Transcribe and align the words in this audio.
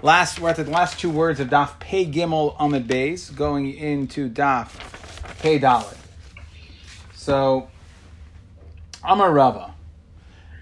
Last, 0.00 0.38
we're 0.38 0.50
at 0.50 0.54
the 0.54 0.62
last 0.62 1.00
two 1.00 1.10
words 1.10 1.40
of 1.40 1.48
Daf 1.48 1.80
Pei 1.80 2.06
Gimel 2.06 2.54
Amid 2.60 2.86
Beis, 2.86 3.34
going 3.34 3.74
into 3.74 4.30
Daf 4.30 4.70
Pei 5.40 5.58
Dalet. 5.58 5.96
So, 7.14 7.68
Amar 9.02 9.32
Rava. 9.32 9.74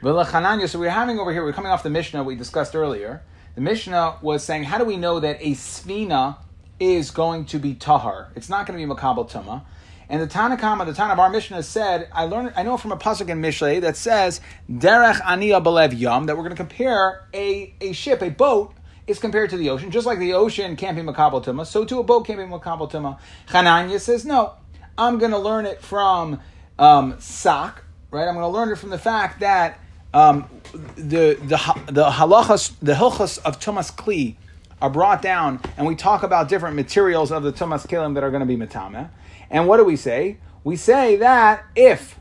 So 0.02 0.78
we're 0.78 0.88
having 0.88 1.18
over 1.18 1.34
here, 1.34 1.44
we're 1.44 1.52
coming 1.52 1.70
off 1.70 1.82
the 1.82 1.90
Mishnah 1.90 2.24
we 2.24 2.34
discussed 2.34 2.74
earlier. 2.74 3.22
The 3.56 3.60
Mishnah 3.60 4.20
was 4.22 4.42
saying, 4.42 4.64
how 4.64 4.78
do 4.78 4.86
we 4.86 4.96
know 4.96 5.20
that 5.20 5.36
a 5.40 5.50
svina 5.50 6.38
is 6.80 7.10
going 7.10 7.44
to 7.46 7.58
be 7.58 7.74
tahar? 7.74 8.28
It's 8.36 8.48
not 8.48 8.66
going 8.66 8.80
to 8.80 8.86
be 8.86 8.90
makabel 8.90 9.30
tuma. 9.30 9.64
And 10.08 10.22
the 10.22 10.28
Tanakama, 10.28 10.86
the 10.86 10.94
Tan 10.94 11.10
of 11.10 11.18
our 11.18 11.28
Mishnah 11.28 11.62
said, 11.62 12.08
I 12.10 12.24
learned, 12.24 12.54
I 12.56 12.62
know 12.62 12.78
from 12.78 12.92
a 12.92 12.96
pasuk 12.96 13.28
in 13.28 13.42
Mishlei 13.42 13.82
that 13.82 13.98
says, 13.98 14.40
Derech 14.70 15.20
Aniya 15.20 15.62
Belev 15.62 15.98
yom," 15.98 16.24
that 16.24 16.36
we're 16.38 16.44
going 16.44 16.56
to 16.56 16.62
compare 16.62 17.28
a, 17.34 17.74
a 17.82 17.92
ship, 17.92 18.22
a 18.22 18.30
boat, 18.30 18.72
is 19.06 19.18
compared 19.18 19.50
to 19.50 19.56
the 19.56 19.70
ocean. 19.70 19.90
Just 19.90 20.06
like 20.06 20.18
the 20.18 20.34
ocean 20.34 20.76
can't 20.76 20.96
be 20.96 21.02
makabel 21.02 21.44
tuma, 21.44 21.66
so 21.66 21.84
too 21.84 22.00
a 22.00 22.02
boat 22.02 22.26
can't 22.26 22.38
be 22.38 22.44
makabel 22.44 22.90
tuma. 22.90 23.18
Chananya 23.48 24.00
says, 24.00 24.24
no, 24.24 24.54
I'm 24.98 25.18
going 25.18 25.30
to 25.30 25.38
learn 25.38 25.66
it 25.66 25.80
from 25.80 26.40
um, 26.78 27.18
Sak, 27.20 27.84
right? 28.10 28.26
I'm 28.26 28.34
going 28.34 28.44
to 28.44 28.48
learn 28.48 28.70
it 28.70 28.78
from 28.78 28.90
the 28.90 28.98
fact 28.98 29.40
that 29.40 29.78
um, 30.14 30.48
the 30.96 31.34
the 31.42 31.58
the 31.86 32.10
halachas, 32.10 32.72
the 32.80 32.94
hilchas 32.94 33.38
of 33.44 33.60
tumas 33.60 33.94
kli 33.94 34.36
are 34.80 34.90
brought 34.90 35.22
down, 35.22 35.60
and 35.76 35.86
we 35.86 35.94
talk 35.94 36.22
about 36.22 36.48
different 36.48 36.76
materials 36.76 37.30
of 37.30 37.42
the 37.42 37.52
tumas 37.52 37.86
kelim 37.86 38.14
that 38.14 38.24
are 38.24 38.30
going 38.30 38.40
to 38.40 38.46
be 38.46 38.56
metame. 38.56 39.10
And 39.50 39.66
what 39.66 39.76
do 39.76 39.84
we 39.84 39.96
say? 39.96 40.38
We 40.64 40.76
say 40.76 41.16
that 41.16 41.64
if 41.74 42.18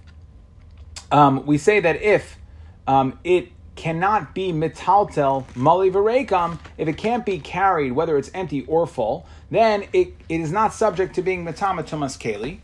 um, 1.11 1.45
we 1.45 1.57
say 1.57 1.79
that 1.79 2.01
if 2.01 2.37
um, 2.87 3.19
it 3.23 3.49
cannot 3.75 4.33
be 4.33 4.51
metaltel 4.51 5.45
mali 5.55 5.91
v'reikam, 5.91 6.59
if 6.77 6.87
it 6.87 6.97
can't 6.97 7.25
be 7.25 7.39
carried, 7.39 7.91
whether 7.91 8.17
it's 8.17 8.31
empty 8.33 8.65
or 8.65 8.87
full, 8.87 9.25
then 9.51 9.83
it, 9.93 10.13
it 10.29 10.41
is 10.41 10.51
not 10.51 10.73
subject 10.73 11.15
to 11.15 11.21
being 11.21 11.45
metama 11.45 11.83
tumas 11.83 12.17
keli, 12.17 12.59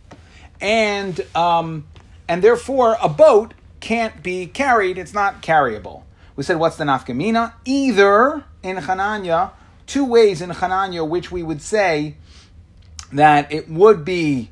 and 0.59 1.19
um, 1.35 1.85
and 2.27 2.43
therefore 2.43 2.97
a 3.01 3.09
boat 3.09 3.53
can't 3.79 4.23
be 4.23 4.47
carried; 4.47 4.97
it's 4.97 5.13
not 5.13 5.41
carryable. 5.41 6.03
We 6.35 6.43
said, 6.43 6.57
what's 6.57 6.77
the 6.77 6.85
nafkamina? 6.85 7.53
Either 7.65 8.45
in 8.63 8.77
Hananya, 8.77 9.51
two 9.85 10.05
ways 10.05 10.41
in 10.41 10.49
Hananya 10.49 11.07
which 11.07 11.31
we 11.31 11.43
would 11.43 11.61
say 11.61 12.15
that 13.11 13.51
it 13.51 13.69
would 13.69 14.05
be 14.05 14.49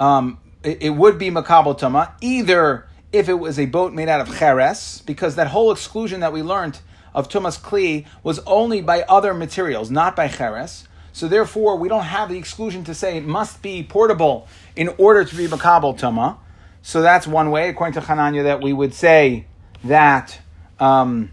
um, 0.00 0.38
it, 0.62 0.82
it 0.82 0.90
would 0.90 1.18
be 1.18 1.30
makabel 1.30 1.76
tama 1.76 2.14
either 2.20 2.87
if 3.12 3.28
it 3.28 3.34
was 3.34 3.58
a 3.58 3.66
boat 3.66 3.92
made 3.92 4.08
out 4.08 4.20
of 4.20 4.38
cheres, 4.38 5.02
because 5.06 5.36
that 5.36 5.48
whole 5.48 5.72
exclusion 5.72 6.20
that 6.20 6.32
we 6.32 6.42
learned 6.42 6.80
of 7.14 7.28
tumas 7.28 7.60
kli 7.60 8.06
was 8.22 8.38
only 8.40 8.80
by 8.80 9.02
other 9.02 9.32
materials, 9.34 9.90
not 9.90 10.14
by 10.14 10.28
cheres. 10.28 10.86
So 11.12 11.26
therefore, 11.26 11.76
we 11.76 11.88
don't 11.88 12.04
have 12.04 12.28
the 12.28 12.38
exclusion 12.38 12.84
to 12.84 12.94
say 12.94 13.16
it 13.16 13.24
must 13.24 13.62
be 13.62 13.82
portable 13.82 14.46
in 14.76 14.88
order 14.98 15.24
to 15.24 15.36
be 15.36 15.46
makabel 15.46 15.96
tama. 15.96 16.38
So 16.82 17.02
that's 17.02 17.26
one 17.26 17.50
way, 17.50 17.68
according 17.68 18.00
to 18.00 18.06
Hananya, 18.06 18.44
that 18.44 18.62
we 18.62 18.72
would 18.72 18.94
say 18.94 19.46
that. 19.84 20.38
Um, 20.78 21.32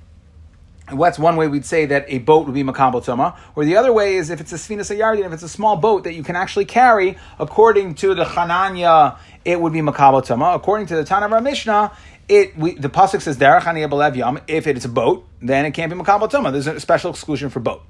What's 0.92 1.18
one 1.18 1.36
way 1.36 1.48
we'd 1.48 1.66
say 1.66 1.88
that 1.88 2.06
a 2.10 2.20
boat 2.20 2.46
would 2.46 2.54
be 2.54 2.64
makabel 2.64 3.04
tuma, 3.04 3.36
or 3.56 3.66
the 3.66 3.76
other 3.76 3.92
way 3.92 4.16
is 4.16 4.30
if 4.30 4.40
it's 4.40 4.54
a 4.54 4.56
sayardin, 4.56 5.26
if 5.26 5.34
it's 5.34 5.42
a 5.42 5.50
small 5.50 5.78
boat 5.78 6.04
that 6.04 6.14
you 6.14 6.22
can 6.22 6.36
actually 6.36 6.66
carry, 6.66 7.18
according 7.40 7.96
to 7.96 8.14
the 8.14 8.24
Hananya, 8.24 9.18
it 9.44 9.60
would 9.60 9.74
be 9.74 9.80
makabel 9.80 10.24
tuma. 10.24 10.56
According 10.56 10.86
to 10.88 10.96
the 10.96 11.04
Tana 11.04 11.26
of 11.26 11.34
our 11.34 11.42
Mishnah, 11.42 11.92
it 12.30 12.56
we, 12.56 12.76
the 12.76 12.90
pasuk 12.90 13.22
says 13.22 13.38
derech 13.38 13.64
belev 13.64 14.16
yam. 14.16 14.40
If 14.48 14.68
it's 14.68 14.86
a 14.86 14.90
boat, 14.90 15.28
then 15.42 15.66
it 15.66 15.72
can't 15.72 15.92
be 15.92 15.98
makabel 15.98 16.30
tuma. 16.30 16.52
There's 16.52 16.68
a 16.68 16.80
special 16.80 17.10
exclusion 17.10 17.50
for 17.50 17.60
boat. 17.60 17.82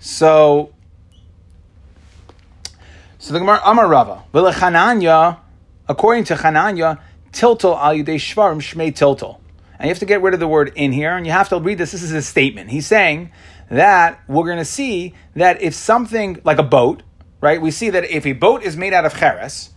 So, 0.00 0.72
so 3.18 3.32
the 3.32 3.38
Gemara 3.38 3.60
Amar 3.64 3.86
Rava 3.86 4.24
Hananya, 4.32 5.38
according 5.88 6.24
to 6.24 6.34
Hananya, 6.34 6.98
tiltal 7.32 7.76
al 7.78 7.94
yudei 7.94 8.16
shvarim 8.16 8.60
shmei 8.60 8.92
tiltal. 8.92 9.38
And 9.78 9.86
you 9.86 9.88
have 9.88 9.98
to 9.98 10.06
get 10.06 10.22
rid 10.22 10.34
of 10.34 10.40
the 10.40 10.48
word 10.48 10.72
in 10.76 10.92
here, 10.92 11.16
and 11.16 11.26
you 11.26 11.32
have 11.32 11.48
to 11.48 11.58
read 11.58 11.78
this. 11.78 11.92
This 11.92 12.02
is 12.02 12.12
a 12.12 12.22
statement. 12.22 12.70
He's 12.70 12.86
saying 12.86 13.32
that 13.70 14.20
we're 14.28 14.44
going 14.44 14.58
to 14.58 14.64
see 14.64 15.14
that 15.34 15.60
if 15.60 15.74
something 15.74 16.40
like 16.44 16.58
a 16.58 16.62
boat, 16.62 17.02
right? 17.40 17.60
We 17.60 17.70
see 17.70 17.90
that 17.90 18.04
if 18.04 18.26
a 18.26 18.32
boat 18.32 18.62
is 18.62 18.76
made 18.76 18.92
out 18.92 19.04
of 19.04 19.18
cheres, 19.18 19.70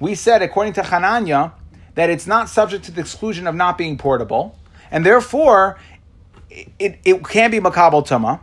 we 0.00 0.14
said 0.14 0.42
according 0.42 0.72
to 0.74 0.82
Hananya 0.82 1.52
that 1.94 2.10
it's 2.10 2.26
not 2.26 2.48
subject 2.48 2.84
to 2.86 2.90
the 2.90 3.00
exclusion 3.00 3.46
of 3.46 3.54
not 3.54 3.78
being 3.78 3.96
portable, 3.96 4.58
and 4.90 5.06
therefore 5.06 5.78
it, 6.50 6.98
it 7.04 7.24
can 7.24 7.50
be 7.50 7.60
makabel 7.60 8.06
tuma. 8.06 8.40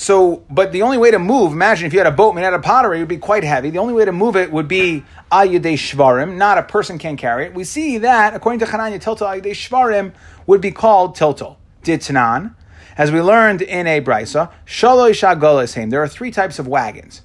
So, 0.00 0.44
but 0.48 0.70
the 0.70 0.82
only 0.82 0.96
way 0.96 1.10
to 1.10 1.18
move, 1.18 1.50
imagine 1.50 1.88
if 1.88 1.92
you 1.92 1.98
had 1.98 2.06
a 2.06 2.12
boat 2.12 2.32
made 2.32 2.44
out 2.44 2.54
of 2.54 2.62
pottery, 2.62 2.98
it 2.98 3.00
would 3.00 3.08
be 3.08 3.18
quite 3.18 3.42
heavy. 3.42 3.70
The 3.70 3.80
only 3.80 3.94
way 3.94 4.04
to 4.04 4.12
move 4.12 4.36
it 4.36 4.52
would 4.52 4.68
be 4.68 5.02
ayudei 5.32 5.74
shvarim, 5.74 6.36
not 6.36 6.56
a 6.56 6.62
person 6.62 6.98
can 6.98 7.16
carry 7.16 7.46
it. 7.46 7.52
We 7.52 7.64
see 7.64 7.98
that, 7.98 8.32
according 8.32 8.60
to 8.60 8.66
Chananya, 8.66 9.02
tiltal 9.02 9.26
ayudei 9.26 9.50
shvarim 9.50 10.12
would 10.46 10.60
be 10.60 10.70
called 10.70 11.16
tiltal. 11.16 11.56
Ditnan, 11.82 12.54
as 12.96 13.10
we 13.10 13.20
learned 13.20 13.60
in 13.60 13.88
a 13.88 14.00
brisa, 14.00 14.52
shagolesim. 14.66 15.90
There 15.90 16.00
are 16.00 16.06
three 16.06 16.30
types 16.30 16.60
of 16.60 16.68
wagons. 16.68 17.22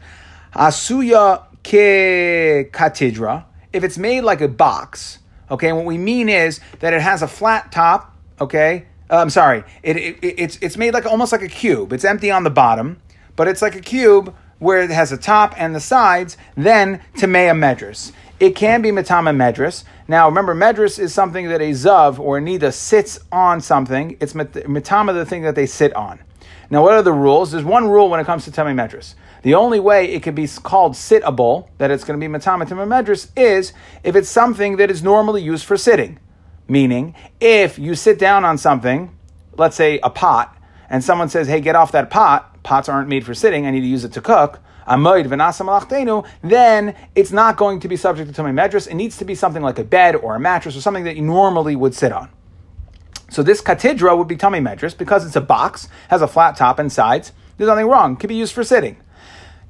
Asuya 0.55 1.44
ke 1.61 2.72
katidra, 2.72 3.45
if 3.72 3.84
it's 3.84 4.00
made 4.00 4.22
like 4.22 4.41
a 4.41 4.47
box, 4.47 5.19
okay, 5.51 5.72
what 5.73 5.85
we 5.85 6.00
mean 6.00 6.28
is 6.28 6.59
that 6.79 6.91
it 6.91 7.03
has 7.03 7.22
a 7.22 7.28
flat 7.28 7.72
top, 7.72 8.17
okay, 8.41 8.88
uh, 9.13 9.18
I'm 9.18 9.29
sorry. 9.29 9.63
It, 9.84 9.96
it, 9.96 10.18
it's 10.24 10.57
it's 10.59 10.75
made 10.75 10.96
like 10.96 11.06
almost 11.06 11.31
like 11.31 11.44
a 11.44 11.47
cube. 11.47 11.94
It's 11.94 12.03
empty 12.03 12.31
on 12.31 12.44
the 12.44 12.50
bottom, 12.50 13.00
but 13.35 13.47
it's 13.47 13.62
like 13.62 13.75
a 13.75 13.81
cube 13.81 14.34
where 14.57 14.81
it 14.81 14.90
has 14.90 15.12
a 15.12 15.18
top 15.18 15.53
and 15.56 15.75
the 15.75 15.79
sides. 15.79 16.35
Then 16.57 17.00
tamea 17.16 17.53
medris. 17.53 18.12
It 18.40 18.56
can 18.56 18.81
be 18.81 18.91
matama 18.91 19.31
medris. 19.31 19.84
Now 20.07 20.28
remember, 20.28 20.56
medris 20.56 20.97
is 20.97 21.13
something 21.13 21.47
that 21.50 21.62
a 21.62 21.72
zav 21.72 22.18
or 22.18 22.40
nida 22.40 22.73
sits 22.73 23.19
on 23.31 23.62
something. 23.62 24.18
It's 24.19 24.34
matama 24.34 25.13
the 25.13 25.28
thing 25.28 25.44
that 25.44 25.53
they 25.53 25.68
sit 25.68 25.96
on. 25.96 26.19
Now, 26.72 26.81
what 26.81 26.94
are 26.94 27.03
the 27.03 27.13
rules? 27.13 27.52
There's 27.52 27.63
one 27.63 27.88
rule 27.88 28.09
when 28.09 28.19
it 28.19 28.25
comes 28.25 28.46
to 28.46 28.52
tamei 28.52 28.73
medris. 28.73 29.13
The 29.44 29.53
only 29.53 29.79
way 29.79 30.12
it 30.12 30.23
can 30.23 30.34
be 30.34 30.47
called 30.47 30.94
sitable, 30.94 31.68
that 31.78 31.91
it's 31.91 32.03
going 32.03 32.19
to 32.19 32.23
be 32.23 32.28
matama 32.28 32.66
tamei 32.66 32.88
medris, 32.88 33.28
is 33.38 33.73
if 34.03 34.16
it's 34.16 34.29
something 34.29 34.78
that 34.78 34.90
is 34.90 35.03
normally 35.03 35.44
used 35.44 35.66
for 35.66 35.78
sitting. 35.78 36.18
Meaning, 36.73 37.13
if 37.39 37.78
you 37.78 37.94
sit 37.94 38.17
down 38.17 38.44
on 38.44 38.57
something, 38.57 39.16
let's 39.56 39.75
say 39.75 40.00
a 40.01 40.09
pot, 40.09 40.57
and 40.89 41.03
someone 41.03 41.29
says, 41.29 41.47
hey, 41.47 41.61
get 41.61 41.75
off 41.75 41.91
that 41.91 42.09
pot, 42.09 42.63
pots 42.63 42.89
aren't 42.89 43.09
made 43.09 43.23
for 43.23 43.35
sitting, 43.35 43.67
I 43.67 43.69
need 43.69 43.81
to 43.81 43.88
use 43.88 44.03
it 44.03 44.13
to 44.13 44.22
cook, 44.22 44.59
then 44.88 45.06
it's 47.16 47.31
not 47.31 47.57
going 47.57 47.79
to 47.79 47.88
be 47.88 47.95
subject 47.95 48.34
to 48.34 48.41
Tomei 48.41 48.53
Medras. 48.53 48.88
It 48.88 48.95
needs 48.95 49.17
to 49.17 49.25
be 49.25 49.35
something 49.35 49.61
like 49.61 49.78
a 49.78 49.84
bed 49.84 50.16
or 50.16 50.35
a 50.35 50.39
mattress 50.39 50.75
or 50.75 50.81
something 50.81 51.03
that 51.03 51.16
you 51.16 51.22
normally 51.22 51.75
would 51.75 51.94
sit 51.94 52.11
on. 52.11 52.29
So 53.29 53.44
this 53.44 53.61
katidra 53.61 54.17
would 54.17 54.28
be 54.28 54.35
tummy 54.35 54.59
medras 54.59 54.97
because 54.97 55.25
it's 55.25 55.35
a 55.35 55.41
box, 55.41 55.90
has 56.09 56.23
a 56.23 56.28
flat 56.28 56.55
top 56.55 56.79
and 56.79 56.91
sides. 56.91 57.34
There's 57.57 57.67
nothing 57.67 57.88
wrong. 57.88 58.16
Could 58.16 58.29
be 58.29 58.35
used 58.35 58.53
for 58.53 58.63
sitting. 58.63 58.97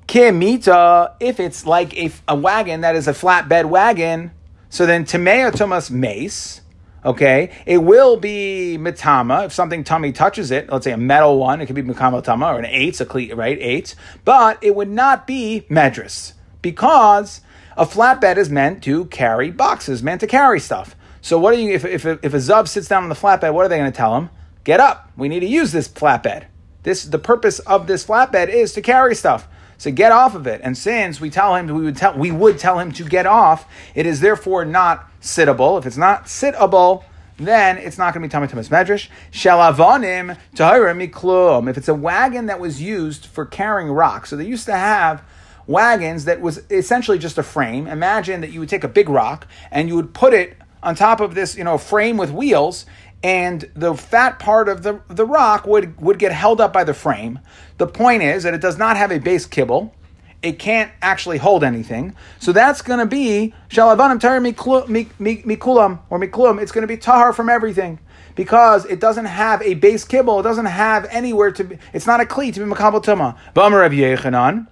Kimita, 0.08 1.14
if 1.20 1.40
it's 1.40 1.66
like 1.66 1.98
a, 1.98 2.12
a 2.28 2.36
wagon 2.36 2.82
that 2.82 2.96
is 2.96 3.08
a 3.08 3.14
flatbed 3.14 3.66
wagon, 3.66 4.32
so 4.70 4.86
then 4.86 5.06
tamea 5.06 5.52
tumas 5.52 5.92
mace, 5.92 6.62
okay, 7.06 7.52
it 7.66 7.80
will 7.80 8.18
be 8.18 8.78
mitama 8.80 9.46
if 9.46 9.54
something 9.54 9.84
tummy 9.84 10.12
touches 10.12 10.52
it. 10.52 10.70
Let's 10.70 10.86
say 10.86 10.92
a 10.92 10.98
metal 10.98 11.38
one, 11.38 11.62
it 11.62 11.66
could 11.66 11.76
be 11.76 11.84
mikama 11.84 12.24
tama 12.24 12.48
or 12.48 12.60
an 12.60 12.66
eight, 12.66 13.00
a 13.02 13.06
cleat, 13.06 13.36
right? 13.36 13.58
Eight, 13.60 13.96
but 14.26 14.58
it 14.62 14.76
would 14.76 14.90
not 14.90 15.28
be 15.28 15.66
medras 15.70 16.34
because 16.62 17.42
a 17.78 17.86
flatbed 17.86 18.38
is 18.38 18.50
meant 18.50 18.84
to 18.84 19.06
carry 19.06 19.52
boxes, 19.52 20.04
meant 20.04 20.22
to 20.22 20.28
carry 20.28 20.60
stuff. 20.60 20.96
So 21.22 21.40
what 21.40 21.54
are 21.54 21.58
you 21.58 21.72
if 21.74 21.86
if 21.86 22.06
if 22.06 22.34
a 22.34 22.38
zub 22.38 22.68
sits 22.68 22.88
down 22.88 23.04
on 23.04 23.10
the 23.10 23.16
flatbed? 23.16 23.54
What 23.54 23.66
are 23.66 23.70
they 23.70 23.78
going 23.78 23.92
to 23.92 23.96
tell 23.96 24.18
him? 24.18 24.30
Get 24.64 24.80
up. 24.80 25.12
We 25.16 25.30
need 25.30 25.42
to 25.42 25.46
use 25.46 25.72
this 25.72 25.88
flatbed. 25.88 26.46
This 26.84 27.06
the 27.06 27.20
purpose 27.20 27.60
of 27.60 27.88
this 27.88 28.06
flatbed 28.06 28.50
is 28.50 28.74
to 28.74 28.82
carry 28.82 29.16
stuff. 29.16 29.48
So 29.78 29.92
get 29.92 30.12
off 30.12 30.36
of 30.36 30.48
it. 30.48 30.62
And 30.64 30.78
since 30.78 31.20
we 31.20 31.30
tell 31.30 31.56
him 31.56 31.68
we 31.68 31.84
would 31.84 31.98
tell 31.98 32.18
we 32.18 32.32
would 32.32 32.60
tell 32.60 32.80
him 32.80 32.92
to 32.94 33.04
get 33.04 33.26
off, 33.26 33.68
it 33.96 34.06
is 34.06 34.20
therefore 34.20 34.66
not 34.66 35.10
sittable. 35.24 35.80
If 35.80 35.86
it's 35.86 35.98
not 35.98 36.26
sittable, 36.26 37.04
then 37.38 37.78
it's 37.78 37.98
not 37.98 38.14
going 38.14 38.28
to 38.28 38.38
be 38.38 38.46
Tamatamas 38.46 38.70
Medrash. 38.70 39.10
Shalavonim 39.32 40.38
Tahirim 40.56 41.10
Miklum. 41.10 41.70
If 41.70 41.78
it's 41.78 41.88
a 41.88 41.96
wagon 41.96 42.46
that 42.46 42.60
was 42.60 42.82
used 42.82 43.26
for 43.26 43.46
carrying 43.46 43.92
rocks, 43.92 44.30
so 44.30 44.36
they 44.36 44.46
used 44.46 44.66
to 44.66 44.76
have 44.76 45.24
wagons 45.66 46.26
that 46.26 46.42
was 46.42 46.62
essentially 46.70 47.18
just 47.18 47.38
a 47.38 47.44
frame. 47.44 47.88
Imagine 47.88 48.42
that 48.42 48.52
you 48.52 48.60
would 48.60 48.70
take 48.70 48.84
a 48.84 48.88
big 48.90 49.10
rock 49.10 49.48
and 49.72 49.88
you 49.88 49.96
would 49.96 50.14
put 50.14 50.34
it 50.34 50.58
on 50.84 50.96
top 50.96 51.22
of 51.22 51.34
this, 51.34 51.56
you 51.56 51.64
know, 51.64 51.78
frame 51.78 52.18
with 52.18 52.30
wheels, 52.30 52.86
and 53.24 53.72
the 53.74 53.96
fat 53.96 54.38
part 54.38 54.68
of 54.68 54.84
the, 54.84 55.00
the 55.08 55.26
rock 55.26 55.66
would, 55.66 56.00
would 56.02 56.20
get 56.20 56.34
held 56.34 56.60
up 56.60 56.74
by 56.74 56.84
the 56.84 56.94
frame. 56.94 57.40
The 57.78 57.88
point 57.88 58.22
is 58.22 58.44
that 58.44 58.54
it 58.54 58.60
does 58.60 58.78
not 58.78 58.98
have 58.98 59.12
a 59.12 59.18
base 59.18 59.46
kibble. 59.46 59.96
It 60.44 60.60
can't 60.60 60.92
actually 61.02 61.40
hold 61.40 61.64
anything. 61.64 62.16
So 62.40 62.52
that's 62.52 62.82
going 62.82 63.00
to 63.00 63.06
be, 63.06 63.54
Shalavanim 63.70 64.20
Tahar 64.20 64.40
Mikulam, 64.40 66.00
or 66.10 66.20
Miklum, 66.20 66.62
it's 66.62 66.72
going 66.72 66.84
to 66.84 66.88
be 66.88 66.98
Tahar 66.98 67.34
from 67.34 67.50
everything. 67.50 67.98
because 68.36 68.86
it 68.86 69.00
doesn't 69.00 69.26
have 69.26 69.62
a 69.62 69.76
base 69.76 70.06
kibble. 70.06 70.40
It 70.40 70.44
doesn't 70.44 70.66
have 70.66 71.06
anywhere 71.10 71.52
to 71.52 71.64
be, 71.64 71.78
it's 71.92 72.08
not 72.08 72.22
a 72.22 72.26
kli 72.26 72.54
to 72.54 72.60
be 72.60 72.66
makabel 72.66 73.04
tuma. 73.04 73.38
B'amar 73.56 73.82
Rav 73.82 73.92
Yechanan. 73.92 74.68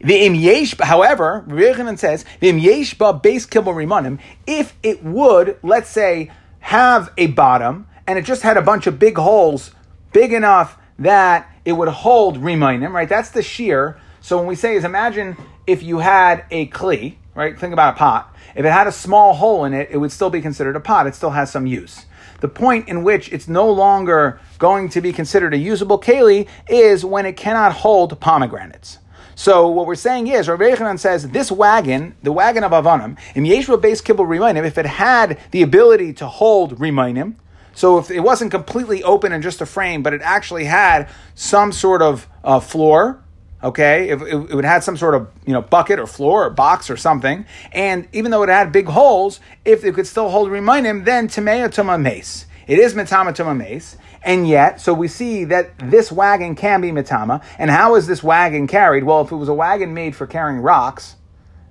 The 0.00 0.16
im 0.26 0.34
however, 0.80 1.44
Yechanan 1.48 1.98
says, 1.98 2.24
the 2.40 2.48
im 2.48 2.58
yesh 2.58 2.94
ba 2.94 3.12
base 3.12 3.46
kibble 3.46 3.72
rimanim, 3.72 4.18
if 4.46 4.76
it 4.82 5.02
would, 5.02 5.58
let's 5.62 5.88
say, 5.88 6.30
have 6.60 7.12
a 7.16 7.28
bottom, 7.28 7.86
and 8.06 8.18
it 8.18 8.24
just 8.24 8.42
had 8.42 8.56
a 8.56 8.62
bunch 8.62 8.86
of 8.86 8.98
big 8.98 9.16
holes, 9.16 9.70
big 10.12 10.32
enough 10.32 10.78
that 10.98 11.50
it 11.64 11.72
would 11.72 11.88
hold 11.88 12.38
rimanim, 12.38 12.92
right? 12.92 13.08
That's 13.08 13.30
the 13.30 13.42
shear. 13.42 13.98
So 14.24 14.38
when 14.38 14.46
we 14.46 14.54
say 14.54 14.74
is 14.74 14.84
imagine 14.84 15.36
if 15.66 15.82
you 15.82 15.98
had 15.98 16.46
a 16.50 16.68
kli, 16.68 17.16
right? 17.34 17.58
Think 17.58 17.74
about 17.74 17.96
a 17.96 17.98
pot. 17.98 18.34
If 18.56 18.64
it 18.64 18.72
had 18.72 18.86
a 18.86 18.92
small 18.92 19.34
hole 19.34 19.66
in 19.66 19.74
it, 19.74 19.90
it 19.90 19.98
would 19.98 20.12
still 20.12 20.30
be 20.30 20.40
considered 20.40 20.76
a 20.76 20.80
pot. 20.80 21.06
It 21.06 21.14
still 21.14 21.32
has 21.32 21.52
some 21.52 21.66
use. 21.66 22.06
The 22.40 22.48
point 22.48 22.88
in 22.88 23.04
which 23.04 23.30
it's 23.34 23.48
no 23.48 23.70
longer 23.70 24.40
going 24.58 24.88
to 24.88 25.02
be 25.02 25.12
considered 25.12 25.52
a 25.52 25.58
usable 25.58 26.00
keli 26.00 26.48
is 26.70 27.04
when 27.04 27.26
it 27.26 27.36
cannot 27.36 27.72
hold 27.72 28.18
pomegranates. 28.18 28.96
So 29.34 29.68
what 29.68 29.86
we're 29.86 29.94
saying 29.94 30.28
is, 30.28 30.48
Rabbi 30.48 30.70
Yechanan 30.70 30.98
says 30.98 31.28
this 31.28 31.52
wagon, 31.52 32.16
the 32.22 32.32
wagon 32.32 32.64
of 32.64 32.72
Avanim, 32.72 33.18
im 33.34 33.44
yeshua 33.44 33.78
base 33.78 34.00
kibble 34.00 34.24
remainim, 34.24 34.64
if 34.64 34.78
it 34.78 34.86
had 34.86 35.38
the 35.50 35.60
ability 35.60 36.14
to 36.14 36.26
hold 36.26 36.78
remainim, 36.78 37.34
so 37.74 37.98
if 37.98 38.10
it 38.10 38.20
wasn't 38.20 38.52
completely 38.52 39.02
open 39.02 39.32
and 39.32 39.42
just 39.42 39.60
a 39.60 39.66
frame, 39.66 40.02
but 40.02 40.14
it 40.14 40.22
actually 40.22 40.64
had 40.64 41.10
some 41.34 41.72
sort 41.72 42.00
of 42.00 42.26
uh, 42.42 42.60
floor, 42.60 43.23
okay, 43.64 44.10
if 44.10 44.22
it, 44.22 44.28
it 44.28 44.54
would 44.54 44.64
have 44.64 44.84
some 44.84 44.96
sort 44.96 45.14
of 45.14 45.28
you 45.46 45.52
know 45.52 45.62
bucket 45.62 45.98
or 45.98 46.06
floor 46.06 46.46
or 46.46 46.50
box 46.50 46.90
or 46.90 46.96
something, 46.96 47.46
and 47.72 48.06
even 48.12 48.30
though 48.30 48.42
it 48.42 48.48
had 48.48 48.70
big 48.70 48.86
holes, 48.86 49.40
if 49.64 49.84
it 49.84 49.94
could 49.94 50.06
still 50.06 50.28
hold 50.28 50.50
remainim, 50.50 51.04
then 51.04 51.26
tamea 51.26 51.68
tuma 51.68 52.00
mace. 52.00 52.46
It 52.66 52.78
is 52.78 52.94
mitama 52.94 53.30
tuma 53.34 53.56
mace, 53.56 53.96
and 54.22 54.48
yet, 54.48 54.80
so 54.80 54.94
we 54.94 55.08
see 55.08 55.44
that 55.44 55.78
this 55.78 56.12
wagon 56.12 56.54
can 56.54 56.80
be 56.80 56.90
mitama. 56.90 57.42
And 57.58 57.70
how 57.70 57.94
is 57.94 58.06
this 58.06 58.22
wagon 58.22 58.66
carried? 58.66 59.04
Well, 59.04 59.22
if 59.22 59.32
it 59.32 59.36
was 59.36 59.48
a 59.48 59.54
wagon 59.54 59.92
made 59.92 60.14
for 60.16 60.26
carrying 60.26 60.60
rocks, 60.60 61.16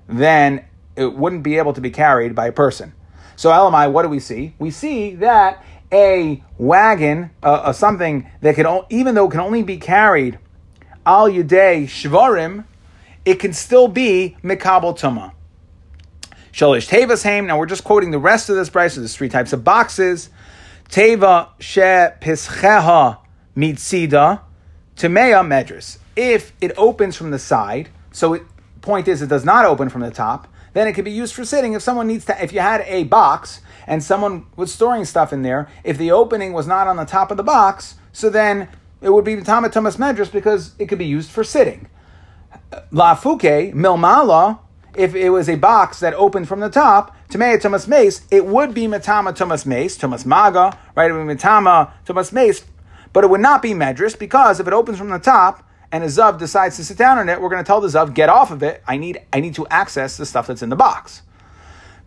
then 0.07 0.65
it 0.95 1.13
wouldn't 1.15 1.43
be 1.43 1.57
able 1.57 1.73
to 1.73 1.81
be 1.81 1.89
carried 1.89 2.35
by 2.35 2.47
a 2.47 2.51
person. 2.51 2.93
So, 3.35 3.49
Elamai, 3.49 3.91
what 3.91 4.03
do 4.03 4.09
we 4.09 4.19
see? 4.19 4.53
We 4.59 4.69
see 4.69 5.15
that 5.15 5.63
a 5.91 6.43
wagon, 6.57 7.31
uh, 7.41 7.47
uh, 7.47 7.73
something 7.73 8.29
that 8.41 8.55
can, 8.55 8.83
even 8.89 9.15
though 9.15 9.27
it 9.27 9.31
can 9.31 9.39
only 9.39 9.63
be 9.63 9.77
carried 9.77 10.37
al 11.05 11.29
yudei 11.29 11.85
shvarim, 11.85 12.65
it 13.25 13.35
can 13.35 13.53
still 13.53 13.87
be 13.87 14.37
mikabel 14.43 14.97
tuma. 14.97 15.33
Shalish 16.51 16.87
tevas 16.87 17.23
haim. 17.23 17.47
Now 17.47 17.57
we're 17.57 17.65
just 17.65 17.83
quoting 17.83 18.11
the 18.11 18.19
rest 18.19 18.49
of 18.49 18.55
this 18.55 18.69
price. 18.69 18.93
So 18.93 19.01
there's 19.01 19.15
three 19.15 19.29
types 19.29 19.53
of 19.53 19.63
boxes. 19.63 20.29
Teva 20.89 21.49
she 21.59 21.79
pischeha 21.79 23.17
mitzida 23.57 24.41
temea 24.95 25.43
medris. 25.43 25.97
If 26.15 26.53
it 26.61 26.71
opens 26.77 27.15
from 27.15 27.31
the 27.31 27.39
side, 27.39 27.89
so 28.11 28.33
it, 28.33 28.43
point 28.81 29.07
is 29.07 29.21
it 29.21 29.29
does 29.29 29.43
not 29.43 29.65
open 29.65 29.89
from 29.89 30.01
the 30.01 30.11
top, 30.11 30.47
then 30.73 30.87
it 30.87 30.93
could 30.93 31.05
be 31.05 31.11
used 31.11 31.33
for 31.33 31.43
sitting. 31.43 31.73
If 31.73 31.81
someone 31.81 32.07
needs 32.07 32.25
to, 32.25 32.43
if 32.43 32.53
you 32.53 32.59
had 32.59 32.81
a 32.85 33.05
box 33.05 33.61
and 33.87 34.03
someone 34.03 34.45
was 34.55 34.71
storing 34.71 35.05
stuff 35.05 35.33
in 35.33 35.41
there, 35.41 35.67
if 35.83 35.97
the 35.97 36.11
opening 36.11 36.53
was 36.53 36.67
not 36.67 36.87
on 36.87 36.97
the 36.97 37.05
top 37.05 37.31
of 37.31 37.37
the 37.37 37.43
box, 37.43 37.95
so 38.11 38.29
then 38.29 38.67
it 39.03 39.11
would 39.11 39.25
be 39.25 39.39
Tama 39.41 39.69
Tumas 39.69 39.97
Medris 39.97 40.31
because 40.31 40.73
it 40.79 40.87
could 40.87 40.97
be 40.97 41.05
used 41.05 41.29
for 41.29 41.43
sitting. 41.43 41.87
La 42.91 43.15
Fuke, 43.15 43.73
Milmala, 43.73 44.59
if 44.95 45.13
it 45.13 45.29
was 45.29 45.49
a 45.49 45.55
box 45.55 45.99
that 45.99 46.13
opened 46.13 46.47
from 46.47 46.61
the 46.61 46.69
top, 46.69 47.15
Tamea 47.29 47.59
Tumas 47.59 47.87
Mace, 47.87 48.21
it 48.31 48.45
would 48.45 48.73
be 48.73 48.87
Matama 48.87 49.33
Tumas 49.33 49.65
Mace, 49.65 49.97
Tumas 49.97 50.25
Maga, 50.25 50.77
right? 50.95 51.11
It 51.11 51.13
would 51.13 51.27
be 51.27 51.33
Matama 51.35 51.91
Tumas 52.05 52.31
Mace, 52.31 52.63
but 53.11 53.23
it 53.23 53.29
would 53.29 53.41
not 53.41 53.61
be 53.61 53.73
Medris 53.73 54.17
because 54.17 54.59
if 54.59 54.67
it 54.67 54.73
opens 54.73 54.97
from 54.97 55.09
the 55.09 55.19
top 55.19 55.67
and 55.91 56.03
a 56.03 56.07
Zav 56.07 56.39
decides 56.39 56.77
to 56.77 56.85
sit 56.85 56.97
down 56.97 57.17
on 57.17 57.27
it, 57.27 57.41
we're 57.41 57.49
going 57.49 57.63
to 57.63 57.67
tell 57.67 57.81
the 57.81 57.87
Zav, 57.87 58.13
get 58.13 58.29
off 58.29 58.51
of 58.51 58.63
it. 58.63 58.81
I 58.87 58.97
need, 58.97 59.21
I 59.33 59.41
need 59.41 59.55
to 59.55 59.67
access 59.67 60.15
the 60.17 60.25
stuff 60.25 60.47
that's 60.47 60.61
in 60.61 60.69
the 60.69 60.75
box. 60.75 61.23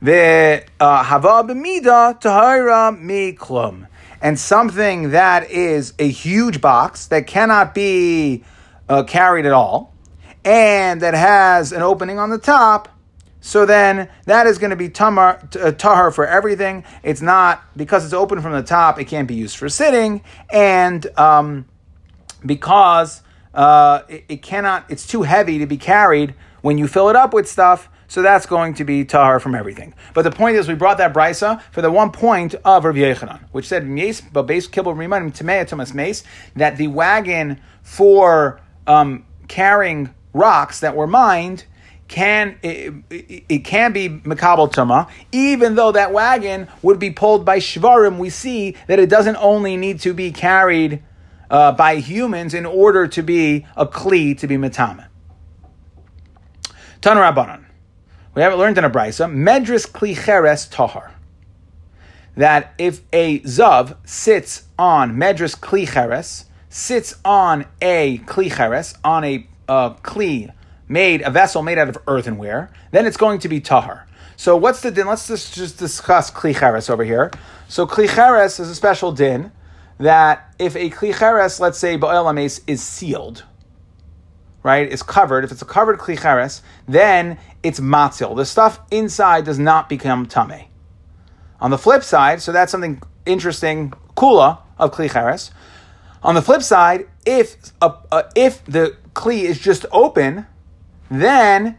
The 0.01 0.65
uh, 0.81 1.03
Hava 1.03 1.45
b'mida 1.45 2.21
tahira 2.21 2.97
miklum. 2.99 3.87
And 4.21 4.39
something 4.39 5.11
that 5.11 5.51
is 5.51 5.95
a 5.99 6.09
huge 6.09 6.61
box 6.61 7.07
that 7.07 7.27
cannot 7.27 7.75
be 7.75 8.45
uh, 8.89 9.03
carried 9.05 9.47
at 9.47 9.53
all, 9.53 9.95
and 10.45 11.01
that 11.03 11.15
has 11.15 11.73
an 11.73 11.83
opening 11.83 12.19
on 12.19 12.31
the 12.31 12.39
top, 12.39 12.89
so 13.41 13.67
then 13.67 14.09
that 14.25 14.47
is 14.47 14.59
going 14.59 14.71
to 14.71 14.77
be 14.77 14.89
tamar, 14.89 15.41
uh, 15.61 15.71
tahar 15.73 16.11
for 16.11 16.27
everything. 16.27 16.85
It's 17.03 17.23
not, 17.23 17.63
because 17.77 18.05
it's 18.05 18.15
open 18.15 18.41
from 18.41 18.53
the 18.53 18.63
top, 18.63 18.99
it 18.99 19.05
can't 19.05 19.29
be 19.29 19.35
used 19.35 19.57
for 19.57 19.69
sitting, 19.69 20.23
and 20.51 21.07
um, 21.19 21.67
because 22.45 23.23
uh, 23.55 24.03
it, 24.09 24.25
it, 24.29 24.43
cannot, 24.43 24.87
it's 24.89 25.07
too 25.07 25.23
heavy 25.23 25.59
to 25.59 25.67
be 25.67 25.77
carried 25.77 26.35
when 26.63 26.79
you 26.79 26.89
fill 26.89 27.09
it 27.09 27.17
up 27.17 27.33
with 27.33 27.49
stuff, 27.49 27.89
so 28.09 28.23
that's 28.23 28.47
going 28.47 28.75
to 28.75 28.85
be 28.85 29.05
tahar 29.05 29.41
from 29.41 29.55
everything. 29.55 29.95
But 30.15 30.23
the 30.23 30.31
point 30.31 30.57
is, 30.57 30.69
we 30.69 30.75
brought 30.75 30.99
that 30.99 31.13
brisa 31.13 31.63
for 31.73 31.83
the 31.83 31.91
one 31.91 32.11
point 32.11 32.55
of 32.65 32.85
Rav 32.85 32.95
Yechanan, 32.95 33.41
which 33.53 33.67
said, 33.67 33.85
kibble 33.85 34.95
remind 34.95 35.35
that 36.57 36.77
the 36.77 36.89
wagon 36.89 37.61
for 37.83 38.61
um, 38.87 39.25
carrying 39.49 40.15
rocks 40.33 40.81
that 40.81 40.95
were 40.95 41.07
mined 41.07 41.65
can 42.09 42.57
it, 42.63 42.95
it, 43.11 43.45
it, 43.49 43.59
can 43.65 43.93
be 43.93 44.09
makabel 44.09 44.73
tuma, 44.73 45.09
even 45.33 45.75
though 45.75 45.91
that 45.91 46.13
wagon 46.13 46.69
would 46.83 47.01
be 47.01 47.11
pulled 47.11 47.45
by 47.45 47.59
shvarim. 47.59 48.19
We 48.19 48.31
see 48.31 48.77
that 48.87 49.01
it 49.01 49.11
doesn't 49.11 49.37
only 49.37 49.77
need 49.77 50.01
to 50.01 50.15
be 50.15 50.31
carried 50.31 51.03
uh, 51.51 51.73
by 51.73 51.97
humans 51.97 52.55
in 52.55 52.65
order 52.65 53.07
to 53.09 53.23
be 53.23 53.67
a 53.77 53.87
kli 53.87 54.39
to 54.39 54.47
be 54.47 54.57
matama. 54.57 55.09
Tan 57.01 57.17
Rabbanan. 57.17 57.66
We 58.37 58.43
haven't 58.43 58.59
learned 58.59 58.77
in 58.77 58.85
a 58.85 58.91
brisa. 58.91 59.33
Medris 59.33 59.91
kli 59.91 60.15
cheres 60.15 60.69
tahar. 60.69 61.15
That 62.37 62.75
if 62.77 63.01
a 63.11 63.41
zav 63.41 63.97
sits 64.05 64.65
on 64.79 65.17
medris 65.17 65.59
kli 65.59 65.91
cheres, 65.91 66.45
sits 66.69 67.15
on 67.25 67.65
a 67.81 68.19
kli 68.19 68.55
cheres, 68.55 68.95
on 69.03 69.25
a 69.25 69.47
uh, 69.71 69.95
kli 69.95 70.53
made, 70.87 71.23
a 71.23 71.31
vessel 71.31 71.63
made 71.63 71.79
out 71.79 71.89
of 71.89 71.97
earthenware, 72.07 72.71
then 72.91 73.07
it's 73.07 73.17
going 73.17 73.39
to 73.39 73.49
be 73.49 73.59
tahar. 73.59 74.07
So 74.37 74.55
what's 74.55 74.83
the 74.83 74.91
din? 74.91 75.07
Let's 75.07 75.29
just, 75.29 75.55
just 75.55 75.79
discuss 75.79 76.31
kli 76.31 76.55
cheres 76.55 76.91
over 76.91 77.05
here. 77.05 77.31
So 77.69 77.87
kli 77.87 78.07
cheres 78.07 78.61
is 78.61 78.69
a 78.69 78.75
special 78.75 79.13
din 79.13 79.51
that 79.97 80.55
if 80.59 80.77
a 80.77 80.91
kli 80.91 81.19
cheres, 81.19 81.59
let's 81.59 81.79
say 81.79 81.97
ba'el 81.97 82.61
is 82.67 82.83
sealed, 82.83 83.45
right, 84.67 84.91
is 84.91 85.03
covered, 85.03 85.45
if 85.45 85.53
it's 85.53 85.63
a 85.63 85.65
covered 85.65 85.99
kli 85.99 86.21
cheres, 86.21 86.61
then 86.89 87.39
it's 87.63 87.79
matzil. 87.79 88.35
The 88.37 88.45
stuff 88.45 88.81
inside 88.91 89.45
does 89.45 89.61
not 89.61 89.89
become 89.89 90.27
tame. 90.27 90.67
On 91.61 91.71
the 91.71 91.79
flip 91.79 92.03
side, 92.03 92.43
so 92.43 92.51
that's 92.51 92.73
something 92.73 93.01
interesting, 93.25 93.93
kula 94.17 94.59
of 94.77 94.91
kli 94.91 95.11
cheres. 95.11 95.53
On 96.21 96.35
the 96.35 96.43
flip 96.43 96.63
side, 96.63 97.07
if 97.25 97.57
a, 97.81 97.95
if 98.35 98.65
the 98.65 98.97
kli 99.15 99.43
is 99.43 99.61
just 99.61 99.87
open, 99.93 100.47
then 101.09 101.79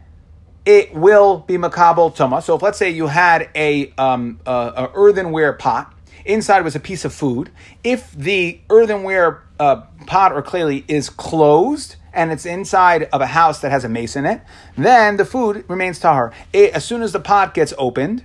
it 0.64 0.94
will 0.94 1.40
be 1.40 1.58
makabel 1.58 2.16
tuma. 2.16 2.42
So 2.42 2.56
if 2.56 2.62
let's 2.62 2.78
say 2.78 2.88
you 2.88 3.08
had 3.08 3.50
a, 3.54 3.92
um, 3.98 4.40
a, 4.46 4.50
a, 4.50 4.90
earthenware 4.94 5.52
pot, 5.52 5.94
inside 6.24 6.62
was 6.62 6.74
a 6.74 6.80
piece 6.80 7.04
of 7.04 7.12
food. 7.12 7.50
If 7.84 8.12
the 8.12 8.60
earthenware 8.70 9.42
uh, 9.60 9.82
pot 10.06 10.32
or 10.32 10.40
clay 10.40 10.84
is 10.88 11.10
closed 11.10 11.96
and 12.18 12.32
it's 12.32 12.44
inside 12.44 13.04
of 13.12 13.20
a 13.20 13.26
house 13.26 13.60
that 13.60 13.70
has 13.70 13.84
a 13.84 13.88
mace 13.88 14.16
in 14.16 14.26
it, 14.26 14.40
then 14.76 15.16
the 15.16 15.24
food 15.24 15.64
remains 15.68 16.00
tahar. 16.00 16.32
It, 16.52 16.74
as 16.74 16.84
soon 16.84 17.02
as 17.02 17.12
the 17.12 17.20
pot 17.20 17.54
gets 17.54 17.72
opened 17.78 18.24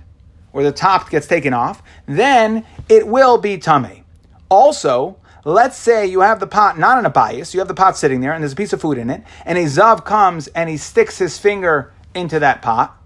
or 0.52 0.62
the 0.62 0.72
top 0.72 1.08
gets 1.10 1.26
taken 1.26 1.54
off, 1.54 1.82
then 2.06 2.66
it 2.88 3.06
will 3.06 3.38
be 3.38 3.56
tummy. 3.56 4.04
Also, 4.48 5.16
Let's 5.46 5.76
say 5.76 6.06
you 6.06 6.20
have 6.20 6.40
the 6.40 6.46
pot 6.46 6.78
not 6.78 6.98
in 6.98 7.04
a 7.04 7.10
bias, 7.10 7.52
you 7.52 7.60
have 7.60 7.68
the 7.68 7.74
pot 7.74 7.98
sitting 7.98 8.22
there 8.22 8.32
and 8.32 8.42
there's 8.42 8.54
a 8.54 8.56
piece 8.56 8.72
of 8.72 8.80
food 8.80 8.96
in 8.96 9.10
it, 9.10 9.22
and 9.44 9.58
a 9.58 9.64
Zav 9.64 10.02
comes 10.02 10.46
and 10.48 10.70
he 10.70 10.78
sticks 10.78 11.18
his 11.18 11.38
finger 11.38 11.92
into 12.14 12.38
that 12.38 12.62
pot. 12.62 12.96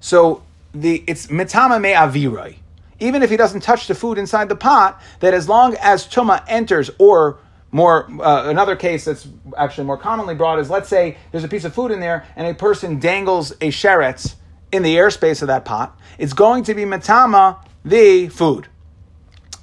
So 0.00 0.42
the 0.72 1.04
it's 1.06 1.26
mitama 1.26 1.78
me 1.78 1.92
aviroi. 1.92 2.56
Even 2.98 3.22
if 3.22 3.28
he 3.28 3.36
doesn't 3.36 3.60
touch 3.60 3.88
the 3.88 3.94
food 3.94 4.16
inside 4.16 4.48
the 4.48 4.56
pot, 4.56 5.02
that 5.20 5.34
as 5.34 5.46
long 5.46 5.76
as 5.82 6.06
tuma 6.06 6.42
enters, 6.48 6.90
or 6.98 7.38
more 7.74 8.08
uh, 8.22 8.48
another 8.48 8.76
case 8.76 9.04
that's 9.04 9.26
actually 9.58 9.84
more 9.84 9.98
commonly 9.98 10.36
brought 10.36 10.60
is 10.60 10.70
let's 10.70 10.88
say 10.88 11.16
there's 11.32 11.42
a 11.42 11.48
piece 11.48 11.64
of 11.64 11.74
food 11.74 11.90
in 11.90 11.98
there 11.98 12.24
and 12.36 12.46
a 12.46 12.54
person 12.54 13.00
dangles 13.00 13.50
a 13.60 13.72
sheretz 13.72 14.36
in 14.70 14.84
the 14.84 14.94
airspace 14.94 15.42
of 15.42 15.48
that 15.48 15.64
pot, 15.64 15.98
it's 16.16 16.32
going 16.32 16.62
to 16.62 16.74
be 16.74 16.82
mitama 16.82 17.58
the 17.84 18.28
food. 18.28 18.68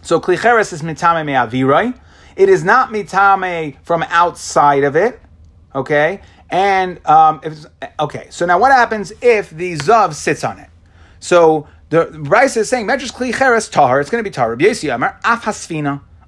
So 0.01 0.19
klicheres 0.19 0.73
is 0.73 0.81
mitame 0.81 1.25
me'aviroi. 1.25 1.97
It 2.35 2.49
is 2.49 2.65
not 2.65 2.89
mitame 2.89 3.77
from 3.83 4.03
outside 4.03 4.83
of 4.83 4.97
it. 4.97 5.21
Okay, 5.73 6.19
and 6.49 7.05
um, 7.07 7.39
okay, 7.97 8.27
so 8.29 8.45
now 8.45 8.59
what 8.59 8.73
happens 8.73 9.13
if 9.21 9.51
the 9.51 9.75
zav 9.77 10.13
sits 10.13 10.43
on 10.43 10.59
it? 10.59 10.69
So 11.21 11.65
The 11.87 12.07
brisa 12.07 12.57
is 12.57 12.69
saying 12.69 12.87
Medrash 12.87 13.13
Kli 13.13 13.33
Cheres 13.33 13.69
Tahar. 13.69 14.01
It's 14.01 14.09
going 14.09 14.21
to 14.21 14.29
be 14.29 14.33
Tahar. 14.33 14.49
Rabbi 14.49 14.87
Amar 14.89 15.17
Af 15.23 15.71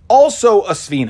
also 0.10 0.62
a 0.63 0.75
which 0.75 1.10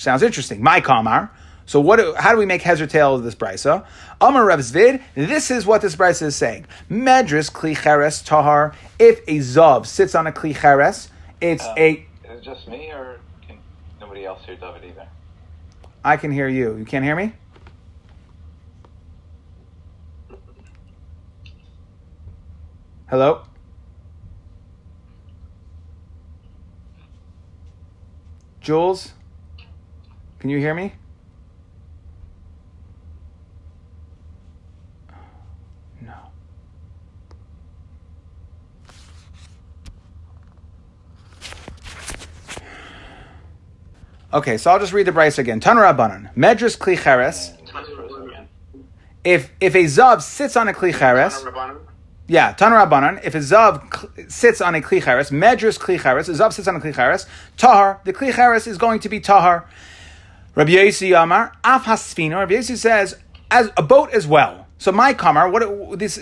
sounds 0.00 0.22
interesting. 0.22 0.62
My 0.62 0.80
Kamar. 0.80 1.30
So 1.66 1.80
what? 1.80 2.00
How 2.16 2.32
do 2.32 2.38
we 2.38 2.46
make 2.46 2.62
hezer 2.62 2.88
tail 2.88 3.14
of 3.14 3.22
this 3.22 3.34
brisa? 3.34 3.86
Amar 4.20 4.44
Rav 4.46 4.58
Zvid. 4.60 5.02
This 5.14 5.50
is 5.50 5.64
what 5.66 5.82
this 5.82 5.94
brisa 5.94 6.22
is 6.22 6.36
saying. 6.36 6.66
Medris 6.90 7.50
kli 7.50 7.76
cheres 7.76 8.22
tahar. 8.22 8.74
If 8.98 9.20
a 9.28 9.38
zav 9.38 9.86
sits 9.86 10.14
on 10.14 10.26
a 10.26 10.32
kli 10.32 10.54
cheres, 10.54 11.10
it's 11.40 11.64
Um, 11.64 11.74
a. 11.76 11.90
Is 11.92 12.38
it 12.38 12.42
just 12.42 12.66
me, 12.66 12.90
or 12.90 13.20
can 13.46 13.58
nobody 14.00 14.24
else 14.24 14.44
hear 14.44 14.56
David 14.56 14.84
either? 14.84 15.06
I 16.04 16.16
can 16.16 16.32
hear 16.32 16.48
you. 16.48 16.76
You 16.76 16.84
can't 16.84 17.04
hear 17.04 17.14
me. 17.14 17.34
Hello. 23.08 23.42
Jules, 28.60 29.12
can 30.40 30.48
you 30.48 30.58
hear 30.58 30.74
me? 30.74 30.92
No. 36.00 36.14
Okay, 44.32 44.56
so 44.56 44.70
I'll 44.70 44.78
just 44.78 44.94
read 44.94 45.06
the 45.06 45.12
brisa 45.12 45.38
again. 45.38 45.60
Tanu 45.60 45.82
Rabbanan. 45.82 46.34
Medris 46.34 46.76
Kli 46.76 46.98
Cheres. 46.98 47.52
If 49.22 49.52
if 49.60 49.74
a 49.74 49.84
Zav 49.84 50.22
sits 50.22 50.56
on 50.56 50.68
a 50.68 50.72
Kli 50.72 50.98
Cheres, 50.98 51.44
yeah, 52.26 52.54
Tanu 52.54 52.82
Rabbanan. 52.82 53.20
If 53.22 53.34
a 53.34 53.40
Zav 53.40 54.30
sits 54.30 54.62
on 54.62 54.74
a 54.74 54.80
Kli 54.80 55.02
Cheres, 55.04 55.30
Medris 55.30 55.78
Kli 55.78 56.00
Cheres, 56.00 56.30
a 56.30 56.32
Zav 56.32 56.54
sits 56.54 56.66
on 56.66 56.76
a 56.76 56.80
Kli 56.80 56.94
Cheres, 56.94 57.26
Tahar, 57.58 58.00
the 58.04 58.14
Kli 58.14 58.34
Cheres 58.34 58.66
is 58.66 58.78
going 58.78 59.00
to 59.00 59.10
be 59.10 59.20
Tahar. 59.20 59.68
Rabbi 60.54 60.72
Yosi 60.72 61.20
Amar, 61.20 61.52
Af 61.64 61.84
Hasfina. 61.84 62.36
Rabbi 62.38 62.54
Yosi 62.54 62.76
says, 62.76 63.16
as 63.50 63.70
a 63.76 63.82
boat 63.82 64.10
as 64.12 64.26
well. 64.26 64.66
So 64.78 64.92
my 64.92 65.14
kamar, 65.14 65.50
what 65.50 65.98
this 65.98 66.18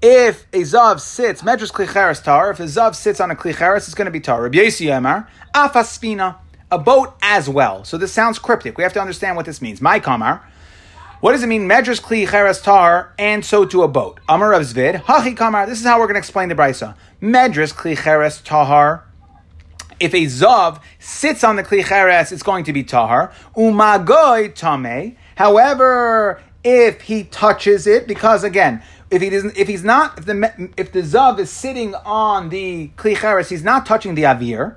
If 0.00 0.46
a 0.52 0.60
zav 0.60 1.00
sits, 1.00 1.42
medras 1.42 1.72
klicheres 1.72 2.22
tar, 2.22 2.52
if 2.52 2.60
a 2.60 2.64
zav 2.64 2.94
sits 2.94 3.20
on 3.20 3.32
a 3.32 3.34
klicheres, 3.34 3.78
it's 3.78 3.94
going 3.94 4.06
to 4.06 4.12
be 4.12 4.20
tar. 4.20 4.42
Rabbi 4.42 4.58
Yosi 4.58 4.96
Amar, 4.96 5.28
afaspina, 5.54 6.36
a 6.70 6.78
boat 6.78 7.16
as 7.20 7.48
well. 7.48 7.82
So 7.84 7.98
this 7.98 8.12
sounds 8.12 8.38
cryptic. 8.38 8.76
We 8.76 8.84
have 8.84 8.92
to 8.92 9.00
understand 9.00 9.36
what 9.36 9.46
this 9.46 9.60
means. 9.60 9.80
My 9.80 9.98
kamar. 9.98 10.46
What 11.20 11.32
does 11.32 11.42
it 11.42 11.48
mean? 11.48 11.68
Medras 11.68 12.00
klicheres 12.00 12.62
tar, 12.62 13.12
and 13.18 13.44
so 13.44 13.64
to 13.64 13.82
a 13.82 13.88
boat. 13.88 14.20
Amar 14.28 14.52
of 14.52 14.62
Zvid, 14.62 15.02
hachi 15.02 15.36
kamar. 15.36 15.66
This 15.66 15.80
is 15.80 15.84
how 15.84 15.98
we're 15.98 16.06
going 16.06 16.14
to 16.14 16.20
explain 16.20 16.48
the 16.48 16.54
brisa. 16.54 16.94
Medras 17.20 17.74
klicheres 17.74 18.40
tahar. 18.44 19.04
If 19.98 20.14
a 20.14 20.26
zav 20.26 20.80
sits 21.00 21.42
on 21.42 21.56
the 21.56 21.64
klicheres, 21.64 22.30
it's 22.30 22.44
going 22.44 22.62
to 22.64 22.72
be 22.72 22.84
tahar. 22.84 23.32
Umagoy 23.56 24.54
tame. 24.54 25.16
However, 25.34 26.40
if 26.62 27.00
he 27.00 27.24
touches 27.24 27.88
it, 27.88 28.06
because 28.06 28.44
again, 28.44 28.80
if 29.10 29.20
he 29.20 29.28
doesn't, 29.28 29.56
if 29.56 29.66
he's 29.66 29.82
not, 29.82 30.18
if 30.18 30.24
the 30.24 30.70
if 30.76 30.92
the 30.92 31.00
zav 31.00 31.40
is 31.40 31.50
sitting 31.50 31.96
on 31.96 32.50
the 32.50 32.92
klicheres, 32.96 33.48
he's 33.48 33.64
not 33.64 33.86
touching 33.86 34.14
the 34.14 34.22
avir. 34.22 34.76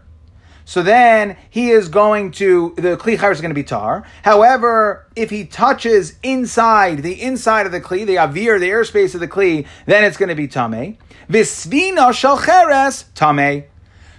So 0.66 0.82
then 0.84 1.38
he 1.50 1.72
is 1.72 1.90
going 1.90 2.32
to 2.32 2.74
the 2.78 2.98
kli 2.98 3.18
chayyim 3.18 3.32
is 3.32 3.42
going 3.42 3.52
to 3.52 3.56
be 3.56 3.64
tar. 3.64 4.06
However, 4.24 5.08
if 5.16 5.30
he 5.30 5.46
touches 5.46 6.16
inside 6.24 7.04
the 7.04 7.22
inside 7.22 7.66
of 7.66 7.72
the 7.72 7.82
kli, 7.82 8.06
the 8.06 8.16
avir, 8.16 8.60
the 8.60 8.70
airspace 8.70 9.14
of 9.14 9.20
the 9.20 9.28
kli, 9.28 9.66
then 9.86 10.04
it's 10.04 10.18
going 10.18 10.30
to 10.30 10.36
be 10.36 10.48
tame. 10.48 10.98
Visvina 11.30 12.14
shel 12.14 12.38
cheres 12.38 13.06
tame. 13.16 13.66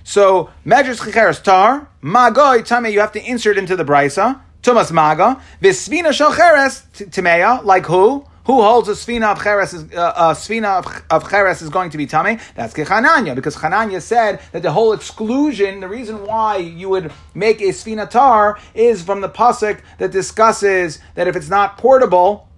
So 0.04 0.50
medrash 0.66 1.00
chicheres 1.00 1.42
tar 1.42 1.88
magoy 2.02 2.64
tame. 2.66 2.92
You 2.92 3.00
have 3.00 3.12
to 3.12 3.24
insert 3.24 3.56
into 3.56 3.76
the 3.76 3.84
brisa 3.84 4.40
tumas 4.62 4.92
maga 4.92 5.40
visvina 5.60 6.12
shel 6.12 6.34
cheres 6.34 6.82
t- 6.92 7.04
tameya. 7.04 7.64
Like 7.64 7.86
who? 7.86 8.26
Who 8.46 8.60
holds 8.60 8.88
a 8.88 8.92
svina 8.92 9.32
of 9.32 9.42
cheres 9.42 9.72
is 9.72 9.92
uh, 9.92 10.12
a 10.16 10.22
svina 10.32 10.78
of, 10.78 11.02
of 11.10 11.30
cheres 11.30 11.62
is 11.62 11.68
going 11.68 11.90
to 11.90 11.98
be 11.98 12.06
tame? 12.06 12.40
That's 12.56 12.74
Hananya, 12.74 13.36
because 13.36 13.56
Hananya 13.56 14.02
said 14.02 14.40
that 14.50 14.62
the 14.62 14.72
whole 14.72 14.92
exclusion, 14.92 15.78
the 15.78 15.88
reason 15.88 16.26
why 16.26 16.56
you 16.56 16.88
would 16.88 17.12
make 17.34 17.60
a 17.60 17.68
svina 17.68 18.10
tar 18.10 18.58
is 18.74 19.00
from 19.02 19.20
the 19.20 19.28
pasuk 19.28 19.80
that 19.98 20.10
discusses 20.10 20.98
that 21.14 21.28
if 21.28 21.36
it's 21.36 21.48
not 21.48 21.78
portable, 21.78 22.48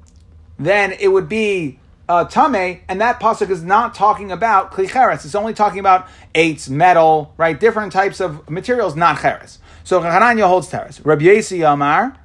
then 0.58 0.92
it 0.92 1.08
would 1.08 1.28
be 1.28 1.78
uh, 2.08 2.24
tame, 2.24 2.80
and 2.88 3.00
that 3.02 3.20
pasuk 3.20 3.50
is 3.50 3.62
not 3.62 3.94
talking 3.94 4.32
about 4.32 4.72
kli 4.72 4.88
cheres. 4.88 5.26
It's 5.26 5.34
only 5.34 5.52
talking 5.52 5.80
about 5.80 6.08
eitz, 6.34 6.70
metal, 6.70 7.34
right? 7.36 7.58
Different 7.58 7.92
types 7.92 8.20
of 8.20 8.48
materials, 8.48 8.96
not 8.96 9.20
cheres. 9.20 9.58
So 9.84 10.00
Hananya 10.00 10.48
holds 10.48 10.68
teres. 10.68 11.04
Rabbi 11.04 11.24
Yosi 11.24 11.70
Amar 11.70 12.16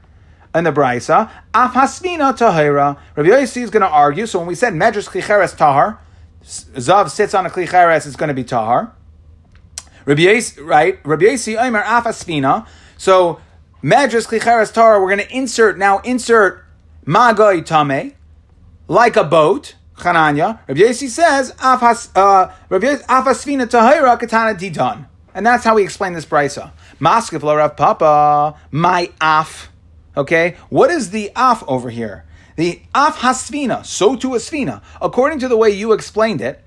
in 0.55 0.63
the 0.63 0.71
Brisa, 0.71 1.29
af 1.53 1.71
hasvina 1.73 2.37
tahira. 2.37 2.97
Rabbi 3.15 3.29
Yossi 3.29 3.61
is 3.61 3.69
going 3.69 3.81
to 3.81 3.87
argue. 3.87 4.25
So 4.25 4.39
when 4.39 4.47
we 4.47 4.55
said 4.55 4.73
medrash 4.73 5.09
klicheres 5.09 5.55
tahar, 5.55 5.99
zav 6.43 7.09
sits 7.09 7.33
on 7.33 7.45
a 7.45 7.49
klicheres, 7.49 8.07
it's 8.07 8.15
going 8.15 8.29
to 8.29 8.33
be 8.33 8.43
tahar. 8.43 8.93
Rabbi 10.05 10.21
Yossi, 10.21 10.65
right? 10.65 10.99
Rabbi 11.05 11.25
Yossi 11.25 11.57
Omer 11.57 11.81
af. 11.81 12.67
So 12.97 13.39
medrash 13.83 14.27
klicheres 14.27 14.73
tahar, 14.73 15.01
we're 15.01 15.15
going 15.15 15.27
to 15.27 15.35
insert 15.35 15.77
now. 15.77 15.99
Insert 15.99 16.65
magoy 17.05 17.65
tame, 17.65 18.15
like 18.87 19.15
a 19.15 19.23
boat. 19.23 19.75
Chananya. 19.97 20.59
Rabbi 20.67 20.79
Yossi 20.79 21.09
says 21.09 21.51
af 21.61 21.81
has 21.81 22.09
uh, 22.15 22.51
Rabbi 22.69 22.95
Yossi, 22.95 24.19
katana 24.19 25.07
and 25.33 25.45
that's 25.45 25.63
how 25.63 25.75
we 25.75 25.83
explain 25.83 26.13
this 26.13 26.25
brisa. 26.25 26.71
Maskef 26.99 27.43
la 27.43 27.53
Rav 27.53 27.77
Papa, 27.77 28.55
my 28.71 29.11
af. 29.21 29.68
Okay, 30.19 30.57
what 30.67 30.91
is 30.91 31.11
the 31.11 31.31
af 31.33 31.63
over 31.65 31.89
here? 31.89 32.25
The 32.57 32.81
af 32.93 33.15
hasvina, 33.19 33.85
so 33.85 34.17
to 34.17 34.35
a 34.35 34.37
svina. 34.37 34.81
According 35.01 35.39
to 35.39 35.47
the 35.47 35.55
way 35.55 35.69
you 35.69 35.93
explained 35.93 36.41
it, 36.41 36.61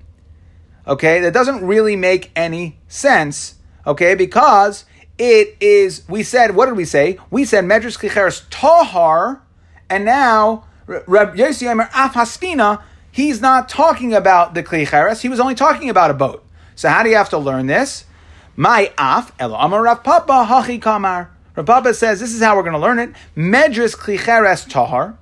okay, 0.87 1.21
that 1.21 1.35
doesn't 1.35 1.63
really 1.63 1.95
make 1.95 2.31
any 2.35 2.79
sense, 2.87 3.53
okay, 3.85 4.15
because 4.15 4.85
it 5.19 5.55
is, 5.61 6.01
we 6.09 6.23
said, 6.23 6.55
what 6.55 6.65
did 6.65 6.75
we 6.75 6.83
say? 6.83 7.19
We 7.29 7.45
said 7.45 7.63
Medrash 7.63 7.99
Kicheres 7.99 8.41
Tahar, 8.49 9.43
and 9.87 10.03
now 10.03 10.65
Reb 10.87 11.35
Yossi 11.35 11.69
Emer 11.69 11.91
af 11.93 12.13
hasvina, 12.13 12.81
he's 13.11 13.39
not 13.39 13.69
talking 13.69 14.15
about 14.15 14.55
the 14.55 14.63
Kicheres, 14.63 15.21
he 15.21 15.29
was 15.29 15.39
only 15.39 15.53
talking 15.53 15.91
about 15.91 16.09
a 16.09 16.15
boat. 16.15 16.43
So 16.73 16.89
how 16.89 17.03
do 17.03 17.09
you 17.09 17.17
have 17.17 17.29
to 17.29 17.37
learn 17.37 17.67
this? 17.67 18.05
My 18.55 18.91
af, 18.97 19.31
elo 19.39 19.57
amar 19.57 19.95
Papa, 19.97 20.47
hachi 20.49 20.81
kamar. 20.81 21.29
Papa 21.55 21.93
says 21.93 22.19
this 22.19 22.33
is 22.33 22.41
how 22.41 22.55
we're 22.55 22.63
going 22.63 22.73
to 22.73 22.79
learn 22.79 22.97
it. 22.97 23.11
Medris 23.37 23.95
klicheres 23.95 24.67
tahar. 24.67 25.17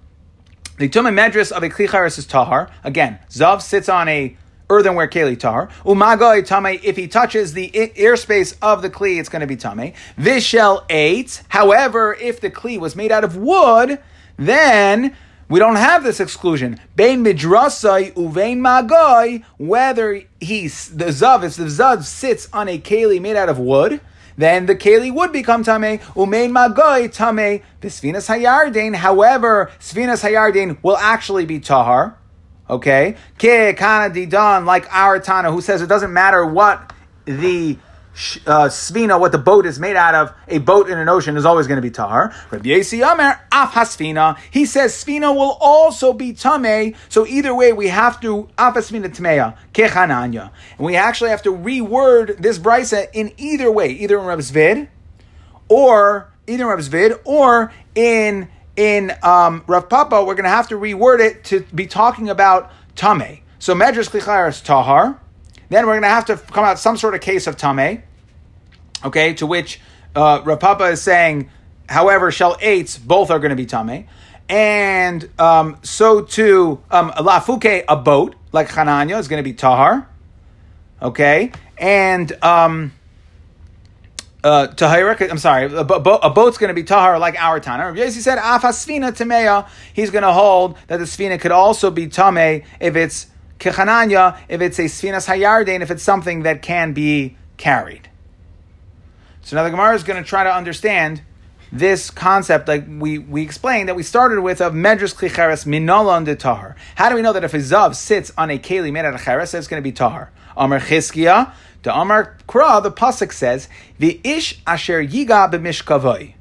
The 0.77 0.87
tumah 0.87 1.13
medris 1.13 1.51
of 1.51 1.61
a 1.61 1.69
klicheres 1.69 2.17
is 2.17 2.25
tahar. 2.25 2.71
Again, 2.83 3.19
zav 3.29 3.61
sits 3.61 3.89
on 3.89 4.07
a 4.07 4.37
earthenware 4.69 5.09
keli 5.09 5.37
tahar. 5.37 5.67
Umagoy 5.83 6.45
tame. 6.45 6.79
If 6.81 6.95
he 6.95 7.09
touches 7.09 7.51
the 7.51 7.69
airspace 7.71 8.55
of 8.61 8.81
the 8.81 8.89
kli, 8.89 9.19
it's 9.19 9.27
going 9.27 9.41
to 9.41 9.47
be 9.47 9.57
tame. 9.57 9.93
Vishel 10.17 10.87
eitz. 10.87 11.43
However, 11.49 12.13
if 12.13 12.39
the 12.39 12.49
kli 12.49 12.79
was 12.79 12.95
made 12.95 13.11
out 13.11 13.25
of 13.25 13.35
wood, 13.35 13.99
then 14.37 15.15
we 15.49 15.59
don't 15.59 15.75
have 15.75 16.03
this 16.05 16.21
exclusion. 16.21 16.79
Bein 16.95 17.25
midrasai 17.25 18.13
uvein 18.13 18.59
magoy. 18.59 19.43
Whether 19.57 20.23
he's 20.39 20.87
the 20.95 21.05
zav, 21.07 21.43
if 21.43 21.57
the 21.57 21.65
zav 21.65 22.05
sits 22.05 22.47
on 22.53 22.69
a 22.69 22.79
keli 22.79 23.19
made 23.19 23.35
out 23.35 23.49
of 23.49 23.59
wood 23.59 23.99
then 24.37 24.65
the 24.65 24.75
keli 24.75 25.13
would 25.13 25.31
become 25.31 25.63
tame. 25.63 25.99
Umein 26.15 26.51
magoy 26.51 27.11
tame. 27.11 27.61
Bisfinas 27.81 28.27
hayardain. 28.27 28.95
However, 28.95 29.71
sfinas 29.79 30.23
hayardain 30.23 30.77
will 30.83 30.97
actually 30.97 31.45
be 31.45 31.59
tahar. 31.59 32.17
Okay, 32.69 33.17
ke 33.37 33.75
kana 33.75 34.13
didan 34.13 34.65
like 34.65 34.87
our 34.95 35.19
Tana 35.19 35.51
who 35.51 35.59
says 35.59 35.81
it 35.81 35.87
doesn't 35.87 36.13
matter 36.13 36.45
what 36.45 36.93
the 37.25 37.77
uh, 38.45 38.67
svina, 38.67 39.19
what 39.19 39.31
the 39.31 39.37
boat 39.37 39.65
is 39.65 39.79
made 39.79 39.95
out 39.95 40.15
of. 40.15 40.33
A 40.47 40.59
boat 40.59 40.89
in 40.89 40.97
an 40.97 41.09
ocean 41.09 41.37
is 41.37 41.45
always 41.45 41.67
going 41.67 41.77
to 41.77 41.81
be 41.81 41.91
tahar. 41.91 42.33
Rabbi 42.51 42.69
Yosi 42.69 43.05
Amer 43.05 43.39
af 43.51 43.71
hasfina. 43.71 44.37
He 44.51 44.65
says 44.65 44.93
svina 44.93 45.33
will 45.35 45.57
also 45.59 46.13
be 46.13 46.33
tame. 46.33 46.95
So 47.09 47.25
either 47.25 47.55
way, 47.55 47.73
we 47.73 47.87
have 47.87 48.19
to 48.21 48.49
af 48.57 48.75
hasfina 48.75 49.15
tameya 49.15 49.57
kechananya, 49.73 50.51
and 50.77 50.85
we 50.85 50.95
actually 50.95 51.29
have 51.29 51.43
to 51.43 51.51
reword 51.51 52.37
this 52.37 52.59
brisa 52.59 53.07
in 53.13 53.31
either 53.37 53.71
way, 53.71 53.89
either 53.91 54.19
in 54.19 54.25
Rabbi 54.25 54.41
Zvid 54.41 54.87
or 55.69 56.31
either 56.47 56.63
in 56.63 56.69
Rav 56.69 56.79
Zvid 56.79 57.19
or 57.23 57.71
in 57.95 58.49
in 58.75 59.11
um, 59.23 59.63
Rav 59.67 59.89
Papa, 59.89 60.23
we're 60.23 60.35
going 60.35 60.43
to 60.43 60.49
have 60.49 60.67
to 60.69 60.75
reword 60.75 61.19
it 61.19 61.43
to 61.45 61.61
be 61.73 61.87
talking 61.87 62.29
about 62.29 62.71
tame. 62.95 63.41
So 63.59 63.75
Medrash 63.75 64.09
Klichar 64.09 64.49
is 64.49 64.61
tahar. 64.61 65.19
Then 65.71 65.85
we're 65.85 65.93
going 65.93 66.01
to 66.01 66.09
have 66.09 66.25
to 66.25 66.35
come 66.35 66.65
out 66.65 66.79
some 66.79 66.97
sort 66.97 67.15
of 67.15 67.21
case 67.21 67.47
of 67.47 67.55
tame. 67.55 68.03
Okay, 69.05 69.33
to 69.35 69.47
which 69.47 69.79
uh, 70.13 70.41
Rav 70.43 70.59
Papa 70.59 70.83
is 70.87 71.01
saying, 71.01 71.49
however, 71.87 72.29
shell 72.29 72.57
eitz 72.57 72.99
both 73.01 73.31
are 73.31 73.39
going 73.39 73.51
to 73.51 73.55
be 73.55 73.65
tame. 73.65 74.05
and 74.49 75.29
um, 75.39 75.77
so 75.81 76.23
too 76.23 76.83
um, 76.91 77.11
lafuke 77.11 77.85
a 77.87 77.95
boat 77.95 78.35
like 78.51 78.67
Hananya 78.67 79.17
is 79.17 79.29
going 79.29 79.41
to 79.41 79.49
be 79.49 79.53
tahar. 79.53 80.09
Okay, 81.01 81.53
and 81.77 82.29
um, 82.43 82.91
uh, 84.43 84.67
tahira. 84.75 85.31
I'm 85.31 85.37
sorry, 85.37 85.73
a, 85.73 85.85
bo- 85.85 86.17
a 86.17 86.29
boat's 86.29 86.57
going 86.57 86.67
to 86.67 86.73
be 86.73 86.83
tahar 86.83 87.17
like 87.17 87.41
our 87.41 87.61
Tana. 87.61 87.93
Yes, 87.95 88.13
he 88.13 88.19
said 88.19 88.39
afasfina 88.39 89.13
tameya. 89.13 89.69
He's 89.93 90.11
going 90.11 90.23
to 90.23 90.33
hold 90.33 90.77
that 90.87 90.97
the 90.97 91.05
sfina 91.05 91.39
could 91.39 91.53
also 91.53 91.91
be 91.91 92.07
tame 92.07 92.63
if 92.81 92.97
it's 92.97 93.27
kechananya, 93.61 94.37
if 94.49 94.59
it's 94.59 94.79
a 94.79 94.83
sfinas 94.83 95.27
hayardain, 95.27 95.81
if 95.81 95.91
it's 95.91 96.03
something 96.03 96.43
that 96.43 96.61
can 96.61 96.93
be 96.93 97.37
carried. 97.57 98.09
So 99.43 99.55
now 99.55 99.63
the 99.63 99.69
Gemara 99.69 99.95
is 99.95 100.03
going 100.03 100.21
to 100.21 100.27
try 100.27 100.43
to 100.43 100.53
understand 100.53 101.21
this 101.71 102.09
concept, 102.11 102.67
like 102.67 102.85
we, 102.87 103.17
we 103.17 103.43
explained, 103.43 103.87
that 103.87 103.95
we 103.95 104.03
started 104.03 104.41
with 104.41 104.59
of 104.59 104.73
medrus 104.73 105.15
klicheres 105.15 105.65
minolan 105.65 106.25
de 106.25 106.35
tahar. 106.35 106.75
How 106.95 107.09
do 107.09 107.15
we 107.15 107.21
know 107.21 107.33
that 107.33 107.43
if 107.43 107.53
a 107.53 107.57
zav 107.57 107.95
sits 107.95 108.31
on 108.37 108.49
a 108.49 108.59
keli 108.59 108.91
made 108.91 109.05
out 109.05 109.13
of 109.13 109.21
cheres, 109.21 109.53
it's 109.53 109.67
going 109.67 109.81
to 109.81 109.83
be 109.83 109.93
tahar? 109.93 110.31
Amar 110.57 110.79
chizkia, 110.79 111.53
the 111.83 111.97
Amar 111.97 112.37
Kra, 112.47 112.83
the 112.83 112.91
pasuk 112.91 113.31
says, 113.31 113.69
the 113.99 114.19
ish 114.23 114.61
asher 114.67 115.03
yiga 115.03 115.49
b'mishkavoi. 115.51 116.33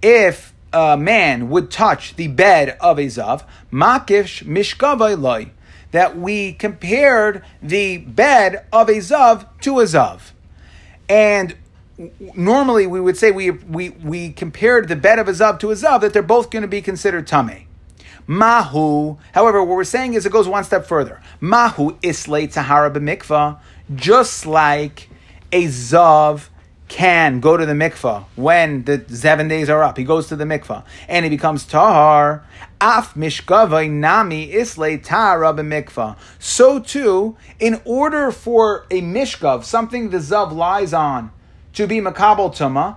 If 0.00 0.54
a 0.72 0.96
man 0.96 1.50
would 1.50 1.70
touch 1.70 2.16
the 2.16 2.28
bed 2.28 2.76
of 2.80 2.98
a 2.98 3.06
zav, 3.06 3.44
makish 3.70 4.44
mishkavoi 4.44 5.20
loy, 5.20 5.50
that 5.90 6.18
we 6.18 6.52
compared 6.52 7.44
the 7.62 7.98
bed 7.98 8.66
of 8.72 8.88
a 8.88 8.96
zav 8.96 9.46
to 9.60 9.80
a 9.80 9.84
zav. 9.84 10.32
And 11.08 11.56
normally 12.34 12.86
we 12.86 13.00
would 13.00 13.16
say 13.16 13.30
we, 13.30 13.50
we, 13.50 13.90
we 13.90 14.30
compared 14.32 14.88
the 14.88 14.96
bed 14.96 15.18
of 15.18 15.28
a 15.28 15.32
zav 15.32 15.58
to 15.60 15.70
a 15.70 15.74
zav, 15.74 16.00
that 16.02 16.12
they're 16.12 16.22
both 16.22 16.50
going 16.50 16.62
to 16.62 16.68
be 16.68 16.82
considered 16.82 17.26
tame. 17.26 17.66
Mahu. 18.26 19.16
However, 19.32 19.64
what 19.64 19.74
we're 19.74 19.84
saying 19.84 20.12
is 20.12 20.26
it 20.26 20.32
goes 20.32 20.46
one 20.46 20.62
step 20.62 20.86
further. 20.86 21.22
Mahu 21.40 21.96
islay 22.02 22.46
tahara 22.46 22.90
b'mikvah, 22.90 23.58
just 23.94 24.44
like 24.44 25.08
a 25.50 25.64
zav 25.64 26.48
can 26.88 27.40
go 27.40 27.56
to 27.56 27.66
the 27.66 27.74
mikvah 27.74 28.24
when 28.34 28.84
the 28.84 29.04
seven 29.08 29.46
days 29.46 29.68
are 29.68 29.82
up. 29.82 29.96
He 29.98 30.04
goes 30.04 30.28
to 30.28 30.36
the 30.36 30.44
mikvah 30.44 30.84
and 31.06 31.24
he 31.24 31.30
becomes 31.30 31.64
tahar. 31.64 32.44
Af 32.80 33.14
mishkavay 33.14 33.90
nami 33.90 34.52
islay 34.52 34.96
tahara 34.96 35.52
b'mikvah. 35.52 36.16
So 36.38 36.80
too, 36.80 37.36
in 37.58 37.80
order 37.84 38.30
for 38.30 38.86
a 38.90 39.02
mishkav, 39.02 39.64
something 39.64 40.10
the 40.10 40.18
zav 40.18 40.52
lies 40.52 40.94
on, 40.94 41.30
to 41.74 41.86
be 41.86 42.00
makabel 42.00 42.54
tuma, 42.54 42.96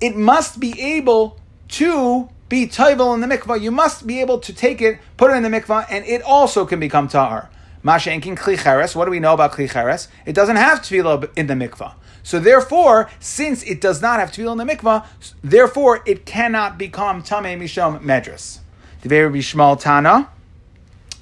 it 0.00 0.16
must 0.16 0.60
be 0.60 0.80
able 0.80 1.38
to 1.68 2.28
be 2.48 2.66
toivel 2.66 3.14
in 3.14 3.20
the 3.20 3.26
mikvah. 3.26 3.60
You 3.60 3.70
must 3.70 4.06
be 4.06 4.20
able 4.20 4.38
to 4.40 4.52
take 4.52 4.82
it, 4.82 4.98
put 5.16 5.30
it 5.30 5.34
in 5.34 5.42
the 5.42 5.48
mikvah, 5.48 5.86
and 5.88 6.04
it 6.04 6.22
also 6.22 6.66
can 6.66 6.80
become 6.80 7.08
tahar. 7.08 7.50
Masha 7.82 8.10
enkin 8.10 8.36
klicheres. 8.36 8.94
What 8.94 9.06
do 9.06 9.10
we 9.10 9.20
know 9.20 9.32
about 9.32 9.52
klicheres? 9.52 10.08
It 10.26 10.34
doesn't 10.34 10.56
have 10.56 10.80
tevilah 10.80 11.30
in 11.36 11.46
the 11.46 11.54
mikvah. 11.54 11.94
So 12.22 12.38
therefore, 12.38 13.10
since 13.18 13.62
it 13.62 13.80
does 13.80 14.02
not 14.02 14.20
have 14.20 14.30
tevilah 14.30 14.52
in 14.52 14.66
the 14.66 14.74
mikvah, 14.74 15.06
therefore 15.42 16.02
it 16.06 16.26
cannot 16.26 16.78
become 16.78 17.22
tamei 17.22 17.58
mishom 17.58 18.00
medras. 18.02 18.58
The 19.02 19.22
Rabbi 19.22 19.38
Shmuel 19.38 19.80
Tana. 19.80 20.28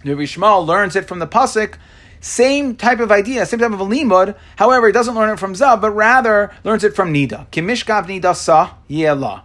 Rabbi 0.04 0.22
Shmuel 0.22 0.66
learns 0.66 0.96
it 0.96 1.06
from 1.06 1.18
the 1.18 1.26
pasuk 1.26 1.74
same 2.20 2.76
type 2.76 3.00
of 3.00 3.12
idea, 3.12 3.46
same 3.46 3.60
type 3.60 3.72
of 3.72 3.80
a 3.80 3.84
limud. 3.84 4.36
However, 4.56 4.86
he 4.86 4.92
doesn't 4.92 5.14
learn 5.14 5.30
it 5.30 5.38
from 5.38 5.54
Zav, 5.54 5.80
but 5.80 5.90
rather 5.90 6.50
learns 6.64 6.84
it 6.84 6.94
from 6.94 7.12
Nida. 7.12 7.48
Kimishkav 7.50 8.06
Nida 8.06 8.34
Sa 8.34 8.74
Yelah. 8.88 9.44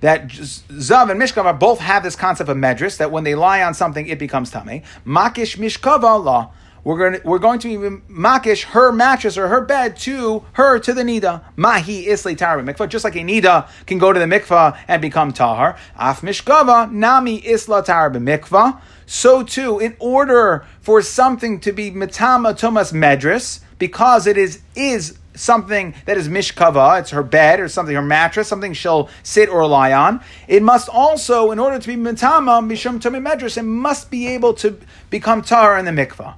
That 0.00 0.28
Zav 0.28 1.10
and 1.10 1.20
Mishkav 1.20 1.58
both 1.58 1.80
have 1.80 2.02
this 2.02 2.14
concept 2.14 2.48
of 2.48 2.56
medris, 2.56 2.98
that 2.98 3.10
when 3.10 3.24
they 3.24 3.34
lie 3.34 3.62
on 3.62 3.74
something, 3.74 4.06
it 4.06 4.18
becomes 4.18 4.50
tame. 4.50 4.82
Makish 5.04 5.56
Mishkav 5.56 6.02
Allah. 6.02 6.50
We're 6.88 6.96
going, 6.96 7.20
to, 7.20 7.28
we're 7.28 7.38
going 7.38 7.58
to 7.58 7.68
even 7.68 8.00
makish 8.08 8.64
her 8.64 8.92
mattress 8.92 9.36
or 9.36 9.48
her 9.48 9.60
bed 9.60 9.98
to 9.98 10.42
her 10.54 10.78
to 10.78 10.94
the 10.94 11.02
nida. 11.02 11.42
Mahi 11.54 12.06
isli 12.06 12.34
tahar 12.34 12.62
mikvah. 12.62 12.88
Just 12.88 13.04
like 13.04 13.14
a 13.14 13.18
nida 13.18 13.68
can 13.84 13.98
go 13.98 14.10
to 14.10 14.18
the 14.18 14.24
mikvah 14.24 14.78
and 14.88 15.02
become 15.02 15.34
tahar. 15.34 15.76
Af 15.98 16.22
mishkava 16.22 16.90
nami 16.90 17.46
isla 17.46 17.84
tahar 17.84 18.10
mikvah 18.12 18.80
so 19.04 19.42
too, 19.42 19.78
in 19.78 19.96
order 19.98 20.64
for 20.80 21.02
something 21.02 21.60
to 21.60 21.72
be 21.72 21.90
mitama 21.90 22.58
tumas 22.58 22.94
medris, 22.94 23.60
because 23.78 24.26
it 24.26 24.38
is 24.38 24.60
is 24.74 25.18
something 25.34 25.94
that 26.06 26.16
is 26.16 26.30
mishkava, 26.30 27.00
it's 27.00 27.10
her 27.10 27.22
bed 27.22 27.60
or 27.60 27.68
something, 27.68 27.94
her 27.94 28.00
mattress, 28.00 28.48
something 28.48 28.72
she'll 28.72 29.10
sit 29.22 29.50
or 29.50 29.66
lie 29.66 29.92
on. 29.92 30.22
It 30.46 30.62
must 30.62 30.88
also, 30.88 31.50
in 31.50 31.58
order 31.58 31.78
to 31.78 31.86
be 31.86 31.96
mitama 31.96 32.64
mishum 32.66 32.98
tumi 32.98 33.22
medris, 33.22 33.58
it 33.58 33.64
must 33.64 34.10
be 34.10 34.26
able 34.28 34.54
to 34.54 34.78
become 35.10 35.42
tahar 35.42 35.78
in 35.78 35.84
the 35.84 35.90
mikvah. 35.90 36.34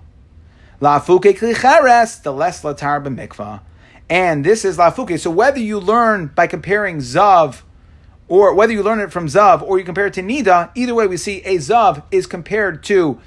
Lafuke 0.81 1.37
klicheres, 1.37 2.23
the 2.23 2.33
less 2.33 2.63
latar 2.63 3.05
b'mikvah. 3.05 3.61
And 4.09 4.45
this 4.45 4.65
is 4.65 4.77
lafuke. 4.77 5.19
So 5.19 5.31
whether 5.31 5.61
you 5.61 5.79
learn 5.79 6.29
by 6.29 6.47
comparing 6.47 6.99
zav 6.99 7.63
or 8.31 8.55
whether 8.55 8.73
you 8.73 8.83
learn 8.83 9.01
it 9.01 9.11
from 9.11 9.27
Zav 9.27 9.61
or 9.61 9.79
you 9.79 9.85
compare 9.85 10.07
it 10.07 10.15
to 10.15 10.23
Nida, 10.23 10.71
either 10.77 10.95
way 10.95 11.09
we 11.09 11.17
see 11.17 11.39
a 11.39 11.57
Zav 11.57 12.05
is 12.13 12.29
compared 12.29 12.85
to 12.85 13.21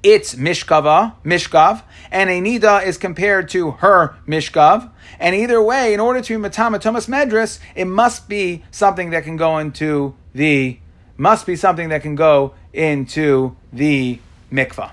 its 0.00 0.36
Mishkava, 0.36 1.14
Mishkav, 1.24 1.82
and 2.12 2.30
a 2.30 2.40
Nida 2.40 2.86
is 2.86 2.96
compared 2.96 3.48
to 3.48 3.72
her 3.72 4.14
Mishkav. 4.26 4.88
And 5.18 5.34
either 5.34 5.60
way, 5.60 5.92
in 5.92 5.98
order 5.98 6.22
to 6.22 6.38
be 6.38 6.48
Matama 6.48 6.78
Tumas 6.78 7.08
Medris, 7.08 7.58
it 7.74 7.86
must 7.86 8.28
be 8.28 8.64
something 8.70 9.10
that 9.10 9.24
can 9.24 9.36
go 9.36 9.58
into 9.58 10.14
the 10.32 10.78
must 11.18 11.44
be 11.44 11.56
something 11.56 11.88
that 11.88 12.02
can 12.02 12.14
go 12.14 12.54
into 12.72 13.56
the 13.72 14.20
mikvah. 14.52 14.92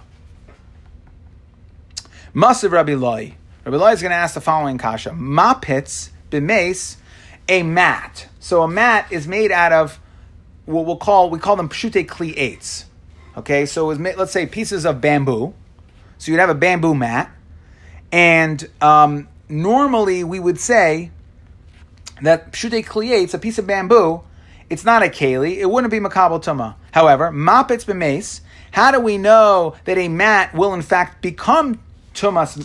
Massive 2.36 2.72
Rabbi 2.72 2.96
Loi. 2.96 3.36
Rabbi 3.64 3.78
Loi 3.78 3.92
is 3.92 4.02
going 4.02 4.10
to 4.10 4.16
ask 4.16 4.34
the 4.34 4.42
following 4.42 4.80
kasha: 4.80 5.12
Mapitz 5.12 6.10
b'meis 6.32 6.96
a 7.48 7.62
mat. 7.62 8.28
So 8.40 8.64
a 8.64 8.68
mat 8.68 9.06
is 9.12 9.28
made 9.28 9.52
out 9.52 9.72
of 9.72 10.00
what 10.66 10.88
we'll 10.88 10.98
call 10.98 11.30
we 11.30 11.38
call 11.38 11.56
them 11.56 11.70
pshute 11.70 12.08
kliates. 12.08 12.86
Okay, 13.38 13.68
so 13.68 13.92
it 13.92 14.00
made, 14.00 14.18
let's 14.18 14.32
say 14.32 14.48
pieces 14.48 14.84
of 14.84 15.00
bamboo. 15.00 15.54
So 16.18 16.32
you'd 16.32 16.40
have 16.40 16.50
a 16.50 16.56
bamboo 16.56 16.96
mat, 16.96 17.32
and 18.12 18.68
um, 18.82 19.28
normally 19.48 20.24
we 20.24 20.40
would 20.40 20.60
say 20.60 21.12
that 22.24 22.52
pshute 22.52 22.84
kliates, 22.84 23.36
a 23.36 23.38
piece 23.38 23.60
of 23.60 23.68
bamboo, 23.68 24.24
it's 24.72 24.84
not 24.84 25.04
a 25.04 25.08
keli. 25.08 25.58
It 25.58 25.70
wouldn't 25.70 25.92
be 25.92 26.00
makabel 26.00 26.44
tuma. 26.44 26.78
However, 26.94 27.30
mapitz 27.30 27.86
b'meis. 27.86 28.42
How 28.72 28.90
do 28.90 29.00
we 29.00 29.20
know 29.20 29.76
that 29.86 30.00
a 30.00 30.08
mat 30.08 30.56
will 30.56 30.74
in 30.74 30.82
fact 30.82 31.22
become 31.22 31.80
tumas 32.14 32.58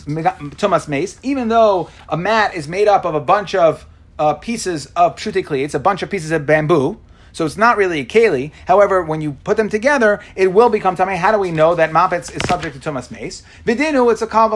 tumas 0.55 0.87
mace, 0.87 1.19
even 1.23 1.47
though 1.47 1.89
a 2.07 2.17
mat 2.17 2.53
is 2.53 2.67
made 2.67 2.87
up 2.87 3.05
of 3.05 3.15
a 3.15 3.19
bunch 3.19 3.55
of 3.55 3.85
uh, 4.17 4.33
pieces 4.35 4.85
of 4.95 5.15
pshutikli. 5.15 5.63
It's 5.63 5.73
a 5.73 5.79
bunch 5.79 6.03
of 6.03 6.09
pieces 6.09 6.31
of 6.31 6.45
bamboo. 6.45 6.99
So 7.31 7.45
it's 7.45 7.57
not 7.57 7.77
really 7.77 7.99
a 8.01 8.05
keli. 8.05 8.51
However, 8.67 9.03
when 9.03 9.21
you 9.21 9.33
put 9.43 9.57
them 9.57 9.69
together, 9.69 10.19
it 10.35 10.47
will 10.47 10.69
become 10.69 10.95
tamei. 10.95 11.15
How 11.15 11.31
do 11.31 11.39
we 11.39 11.51
know 11.51 11.75
that 11.75 11.91
mapetz 11.91 12.35
is 12.35 12.41
subject 12.47 12.81
to 12.81 12.89
tumas 12.89 13.11
mace? 13.11 13.43
Vidinu, 13.65 14.11
it's 14.11 14.21
a 14.21 14.27
kal. 14.27 14.49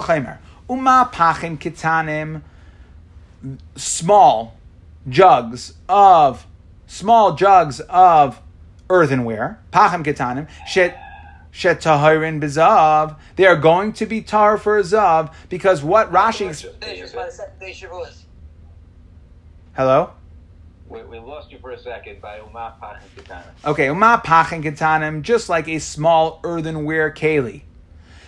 Uma 0.70 1.10
pachim 1.14 1.58
kitanim, 1.58 2.42
small 3.76 4.58
jugs 5.08 5.74
of 5.88 6.48
small 6.88 7.36
jugs 7.36 7.80
of 7.82 8.42
earthenware. 8.90 9.60
Pachim 9.72 10.04
kitanim 10.04 10.48
shet 10.66 10.98
shetahirin 11.54 12.42
bezav. 12.42 13.18
They 13.36 13.46
are 13.46 13.56
going 13.56 13.94
to 13.94 14.06
be 14.06 14.22
tar 14.22 14.58
for 14.58 14.78
a 14.78 14.82
zav 14.82 15.34
because 15.50 15.84
what 15.84 16.12
Rashi. 16.12 16.50
Hello? 19.76 20.12
We, 20.90 21.02
we 21.04 21.20
lost 21.20 21.52
you 21.52 21.58
for 21.60 21.72
a 21.72 21.80
second 21.80 22.22
by 22.22 22.40
Umah 22.40 22.80
Pachin 22.80 23.00
Kitanim. 23.16 23.66
Okay, 23.66 23.88
Umah 23.88 24.24
Pachin 24.24 24.64
Kitanim, 24.64 25.22
just 25.22 25.50
like 25.50 25.68
a 25.68 25.80
small 25.80 26.40
earthenware 26.44 27.12
keli. 27.12 27.62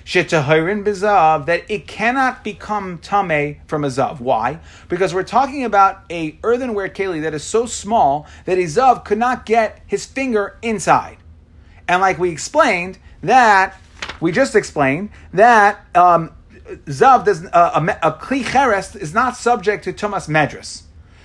Shetahirin 0.04 0.84
bezav, 0.84 1.48
that 1.48 1.64
it 1.70 1.88
cannot 1.88 2.44
become 2.44 3.00
tame 3.00 3.62
from 3.68 3.84
a 3.84 3.88
zav. 3.88 4.20
Why? 4.20 4.60
Because 4.88 5.14
we're 5.14 5.24
talking 5.24 5.64
about 5.64 6.04
a 6.12 6.38
earthenware 6.44 6.90
keli 6.90 7.22
that 7.24 7.34
is 7.34 7.44
so 7.44 7.66
small 7.66 8.28
that 8.46 8.58
a 8.58 8.64
zav 8.64 9.04
could 9.04 9.18
not 9.18 9.46
get 9.46 9.82
his 9.86 10.06
finger 10.06 10.58
inside. 10.62 11.18
And 11.88 12.02
like 12.02 12.18
we 12.18 12.30
explained, 12.30 12.98
that 13.26 13.78
we 14.20 14.32
just 14.32 14.56
explained 14.56 15.10
that 15.34 15.86
um, 15.96 16.32
zav 16.86 17.26
does 17.26 17.46
uh, 17.46 17.72
a, 17.76 18.08
a 18.08 18.12
kli 18.14 18.44
cheres 18.44 18.96
is 18.96 19.14
not 19.14 19.36
subject 19.36 19.84
to 19.84 19.94
tumas 19.94 20.28
medras. 20.28 20.84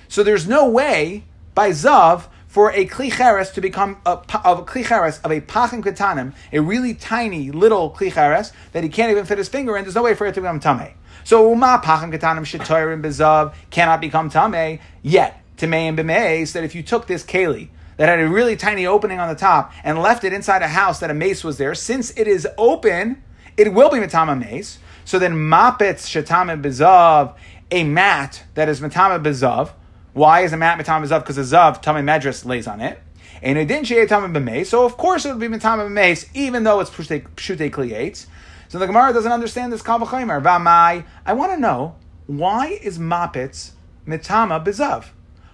So 0.09 0.25
there's 0.25 0.49
no 0.49 0.69
way 0.69 1.23
by 1.55 1.71
Zav 1.71 2.27
for 2.49 2.73
a 2.73 2.85
klicheres 2.85 3.53
to 3.55 3.61
become 3.61 3.99
a, 4.05 4.15
a 4.15 4.63
klicheres 4.65 5.23
of 5.25 5.31
a 5.31 5.41
pachim 5.41 5.85
ketanim, 5.85 6.35
a 6.53 6.59
really 6.59 6.95
tiny 6.95 7.53
little 7.53 7.93
klicheres 7.93 8.51
that 8.73 8.83
he 8.83 8.89
can't 8.89 9.13
even 9.13 9.25
fit 9.25 9.39
his 9.39 9.49
finger 9.49 9.77
in. 9.77 9.85
There's 9.85 9.95
no 9.95 10.03
way 10.03 10.15
for 10.15 10.27
it 10.27 10.35
to 10.35 10.41
become 10.41 10.59
tame. 10.59 10.95
So 11.23 11.49
uma 11.53 11.81
pachim 11.85 12.13
ketanim 12.13 12.41
shetoirim 12.41 13.03
bezav 13.03 13.55
cannot 13.71 14.01
become 14.01 14.31
tame 14.31 14.81
yet. 15.03 15.41
Tamei 15.57 15.89
and 15.89 15.97
b'mei 15.97 16.51
that 16.53 16.65
if 16.65 16.75
you 16.75 16.83
took 16.83 17.07
this 17.07 17.23
keli 17.23 17.69
that 18.01 18.09
had 18.09 18.19
a 18.19 18.27
really 18.27 18.57
tiny 18.57 18.87
opening 18.87 19.21
on 19.21 19.29
the 19.29 19.35
top 19.35 19.75
and 19.85 19.99
left 19.99 20.25
it 20.25 20.33
inside 20.33 20.63
a 20.63 20.69
house 20.69 21.01
that 21.01 21.11
a 21.11 21.15
mace 21.15 21.45
was 21.45 21.59
there, 21.59 21.75
since 21.75 22.17
it 22.17 22.27
is 22.27 22.49
open, 22.57 23.23
it 23.59 23.75
will 23.75 23.91
be 23.91 23.99
matama 24.01 24.35
mace. 24.35 24.79
So 25.05 25.19
then 25.19 25.35
mapetz 25.35 26.09
shetame 26.09 26.63
bezav, 26.63 27.37
a 27.71 27.85
mat 27.85 28.43
that 28.55 28.71
is 28.71 28.81
matama 28.81 29.23
bezav. 29.23 29.73
Why 30.15 30.41
is 30.41 30.55
a 30.55 30.57
mat 30.57 30.79
matama 30.79 31.05
bezav? 31.05 31.21
Because 31.21 31.37
a 31.37 31.43
zav, 31.43 31.83
tame 31.83 31.97
medras, 31.97 32.47
lays 32.47 32.67
on 32.67 32.81
it. 32.81 32.99
And 33.43 33.59
it 33.59 33.69
didn't 33.69 33.85
tame 33.85 34.33
b'meis, 34.33 34.69
so 34.69 34.87
of 34.87 34.97
course 34.97 35.27
it 35.27 35.33
would 35.33 35.39
be 35.39 35.49
matama 35.49 35.85
b'meis, 35.85 36.27
even 36.33 36.65
though 36.65 36.81
it's 36.81 36.89
pshute 36.89 37.71
kliates. 37.71 38.25
So 38.69 38.79
the 38.79 38.87
Gemara 38.87 39.13
doesn't 39.13 39.31
understand 39.31 39.75
this 39.75 39.83
kavachimer. 39.83 40.43
Vamai, 40.43 41.05
I 41.27 41.33
want 41.35 41.53
to 41.53 41.59
know 41.59 41.97
why 42.27 42.79
is 42.81 42.99
mapetz 42.99 43.73
mitama 44.07 44.65
bezav? 44.65 45.09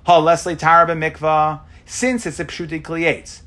Ha 0.05 0.19
Leslie 0.21 0.55
tara 0.55 0.87
mikva, 0.95 1.63
since 1.87 2.27
it's 2.27 2.39
a 2.39 2.45
pshute 2.45 2.83
kliates 2.83 3.41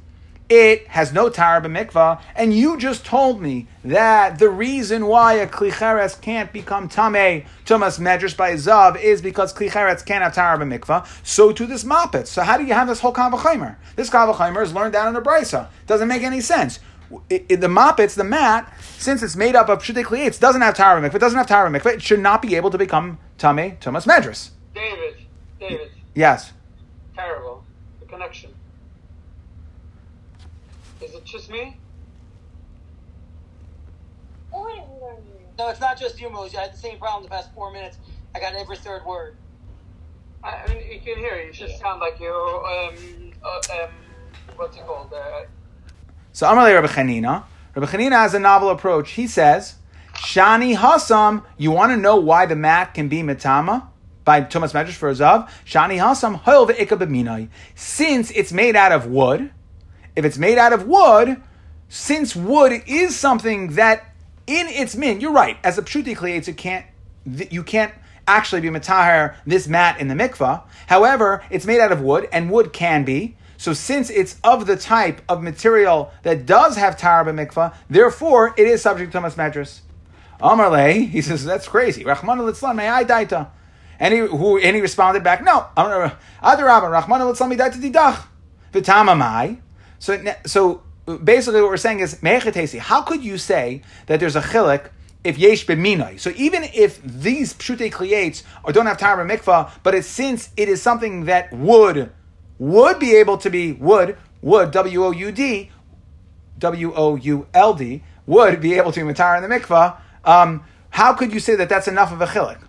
it 0.49 0.87
has 0.87 1.13
no 1.13 1.29
tar 1.29 1.61
mikvah, 1.61 2.19
and 2.35 2.53
you 2.53 2.75
just 2.77 3.05
told 3.05 3.39
me 3.39 3.67
that 3.85 4.39
the 4.39 4.49
reason 4.49 5.05
why 5.05 5.33
a 5.33 5.47
klicheres 5.47 6.19
can't 6.19 6.51
become 6.51 6.89
tame 6.89 7.45
tumas 7.65 7.99
medrash 7.99 8.35
by 8.35 8.53
zav 8.53 8.99
is 8.99 9.21
because 9.21 9.53
klicheres 9.53 10.03
can't 10.03 10.23
have 10.23 10.33
tar 10.33 10.57
mikvah. 10.57 11.07
So 11.23 11.51
to 11.51 11.67
this 11.67 11.83
mapet. 11.83 12.25
So 12.25 12.41
how 12.41 12.57
do 12.57 12.65
you 12.65 12.73
have 12.73 12.87
this 12.87 12.99
whole 12.99 13.13
kavachimer? 13.13 13.75
This 13.95 14.09
kavachimer 14.09 14.63
is 14.63 14.73
learned 14.73 14.93
down 14.93 15.07
in 15.07 15.13
the 15.13 15.21
brisa. 15.21 15.67
Doesn't 15.85 16.07
make 16.07 16.23
any 16.23 16.41
sense. 16.41 16.79
It, 17.29 17.45
it, 17.49 17.61
the 17.61 17.67
mapets, 17.67 18.15
the 18.15 18.23
mat, 18.23 18.71
since 18.97 19.23
it's 19.23 19.35
made 19.35 19.55
up 19.55 19.69
of 19.69 19.83
pshute 19.83 20.27
it 20.27 20.39
doesn't 20.39 20.61
have 20.61 20.75
tar 20.75 20.99
mikvah. 20.99 21.15
It 21.15 21.19
doesn't 21.19 21.37
have 21.37 21.47
tar 21.47 21.69
mikvah. 21.69 21.93
It 21.93 22.01
should 22.01 22.21
not 22.21 22.41
be 22.41 22.55
able 22.55 22.71
to 22.71 22.77
become 22.79 23.19
tame 23.37 23.77
tumas 23.77 24.07
medrash. 24.07 24.49
David, 24.73 25.25
David. 25.59 25.91
Yes. 26.15 26.53
Terrible. 27.15 27.48
The 28.19 28.25
connection. 28.25 28.51
Is 31.01 31.13
it 31.13 31.25
just 31.25 31.49
me? 31.49 31.77
No, 35.57 35.69
it's 35.69 35.79
not 35.79 35.97
just 35.97 36.19
you, 36.19 36.29
Moshe. 36.29 36.55
I 36.55 36.63
had 36.63 36.73
the 36.73 36.77
same 36.77 36.97
problem 36.97 37.23
the 37.23 37.29
past 37.29 37.53
four 37.53 37.71
minutes. 37.71 37.97
I 38.35 38.39
got 38.39 38.55
every 38.55 38.75
third 38.75 39.05
word. 39.05 39.35
I, 40.43 40.65
I 40.65 40.67
mean, 40.67 40.79
you 40.91 40.99
can 40.99 41.17
hear 41.17 41.35
it. 41.35 41.47
You 41.47 41.53
just 41.53 41.75
Yeah. 41.75 41.79
sound 41.79 42.01
like 42.01 42.19
you, 42.19 42.33
um, 42.33 43.31
uh, 43.43 43.83
um, 43.83 43.89
what's 44.57 44.75
it 44.75 44.85
called? 44.85 45.13
Uh, 45.13 45.45
So 46.33 46.47
Amalei 46.47 46.75
Rabbi 46.75 46.87
Chanina. 46.87 47.43
Rabbi 47.75 47.87
Chanina 47.89 48.11
has 48.13 48.33
a 48.33 48.39
novel 48.39 48.69
approach. 48.69 49.11
He 49.11 49.27
says, 49.27 49.75
Shani 50.15 50.75
Hassam, 50.75 51.43
you 51.57 51.71
want 51.71 51.91
to 51.93 51.97
know 51.97 52.17
why 52.17 52.45
the 52.45 52.55
mat 52.55 52.93
can 52.93 53.07
be 53.07 53.21
metama? 53.21 53.88
By 54.29 54.41
Tumas 54.41 54.73
Medrash 54.73 54.91
for 54.91 55.11
Zav. 55.11 55.49
Shani 55.65 55.97
Hasam, 55.97 56.35
Hoil 56.35 56.67
ve'ika 56.67 56.95
b'minai. 56.95 57.49
Since 57.73 58.29
it's 58.29 58.53
made 58.53 58.75
out 58.75 58.91
of 58.91 59.07
wood, 59.07 59.49
if 60.15 60.23
it's 60.23 60.37
made 60.37 60.59
out 60.59 60.71
of 60.71 60.85
wood, 60.85 61.41
since 61.87 62.35
wood 62.35 62.83
is 62.85 63.15
something 63.15 63.69
that 63.69 64.13
in 64.45 64.67
its 64.67 64.95
min, 64.95 65.19
you're 65.19 65.31
right, 65.31 65.57
as 65.63 65.79
a 65.79 65.81
pshuti 65.81 66.15
klietz, 66.15 66.47
it 66.47 66.57
can't, 66.57 66.85
you 67.25 67.63
can't 67.63 67.91
actually 68.27 68.61
be 68.61 68.69
matahar 68.69 69.33
this 69.47 69.67
mat 69.67 69.99
in 69.99 70.09
the 70.09 70.13
mikvah. 70.13 70.61
However, 70.85 71.43
it's 71.49 71.65
made 71.65 71.79
out 71.79 71.91
of 71.91 71.99
wood, 71.99 72.29
and 72.31 72.51
wood 72.51 72.71
can 72.71 73.03
be. 73.05 73.35
So 73.57 73.73
since 73.73 74.11
it's 74.11 74.39
of 74.43 74.67
the 74.67 74.75
type 74.75 75.23
of 75.27 75.41
material 75.41 76.11
that 76.21 76.45
does 76.45 76.75
have 76.75 76.99
tar 76.99 77.25
mikvah, 77.25 77.73
therefore 77.89 78.53
it 78.59 78.67
is 78.67 78.83
subject 78.83 79.11
to 79.11 79.17
Tumas 79.17 79.35
Madras. 79.35 79.81
Amarle, 80.39 81.09
he 81.09 81.19
says, 81.19 81.43
that's 81.43 81.67
crazy. 81.67 82.05
Rahman 82.05 82.39
al 82.39 82.73
may 82.75 82.89
I 82.89 83.03
daita? 83.03 83.49
And 83.99 84.13
he, 84.13 84.19
who, 84.21 84.57
and 84.57 84.75
he 84.75 84.81
responded 84.81 85.23
back, 85.23 85.43
no. 85.43 85.67
Adarabba, 85.77 86.89
Rahman 86.89 87.21
al 87.21 87.47
may 87.47 87.57
daita 87.57 87.73
didach. 87.73 88.25
V'tamamai. 88.71 89.59
So, 89.99 90.17
so 90.45 90.83
basically, 91.23 91.61
what 91.61 91.69
we're 91.69 91.77
saying 91.77 91.99
is, 91.99 92.15
Mechatesi, 92.15 92.79
how 92.79 93.01
could 93.01 93.23
you 93.23 93.37
say 93.37 93.81
that 94.05 94.19
there's 94.19 94.35
a 94.35 94.41
chilik 94.41 94.89
if 95.23 95.37
yesh 95.37 95.65
b'minai? 95.65 96.19
So 96.19 96.31
even 96.35 96.63
if 96.63 97.01
these 97.03 97.53
pshute 97.53 97.91
kliates 97.91 98.43
or 98.63 98.71
don't 98.71 98.85
have 98.85 98.97
tar 98.97 99.17
mikvah, 99.25 99.71
but 99.83 99.95
it's 99.95 100.07
since 100.07 100.49
it 100.55 100.69
is 100.69 100.81
something 100.81 101.25
that 101.25 101.51
would 101.51 102.11
would 102.57 102.99
be 102.99 103.15
able 103.15 103.37
to 103.37 103.49
be 103.49 103.73
would 103.73 104.17
would 104.41 104.71
w 104.71 105.03
o 105.03 105.11
u 105.11 105.31
d 105.31 105.71
w 106.59 106.93
o 106.95 107.15
u 107.15 107.47
l 107.53 107.73
d 107.73 108.03
would 108.25 108.61
be 108.61 108.75
able 108.75 108.91
to 108.91 109.05
be 109.05 109.13
matar 109.13 109.35
in 109.35 109.49
the 109.49 109.53
mikvah. 109.53 109.97
Um, 110.23 110.63
how 110.91 111.13
could 111.13 111.33
you 111.33 111.39
say 111.39 111.55
that 111.55 111.69
that's 111.69 111.87
enough 111.87 112.11
of 112.11 112.21
a 112.21 112.27
chilik? 112.27 112.59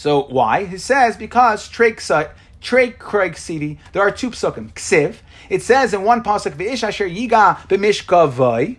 So 0.00 0.22
why? 0.22 0.64
He 0.64 0.78
says 0.78 1.18
because 1.18 1.68
Trey 1.68 1.92
Craig 1.92 2.32
Sivi, 2.62 3.76
there 3.92 4.00
are 4.00 4.10
two 4.10 4.30
psukim. 4.30 4.72
Ksiv. 4.72 5.16
It 5.50 5.60
says 5.60 5.92
in 5.92 6.04
one 6.04 6.22
pasuk, 6.22 6.52
V'ish 6.52 6.82
asher 6.82 7.06
yiga 7.06 7.58
b'mishkavai, 7.68 8.78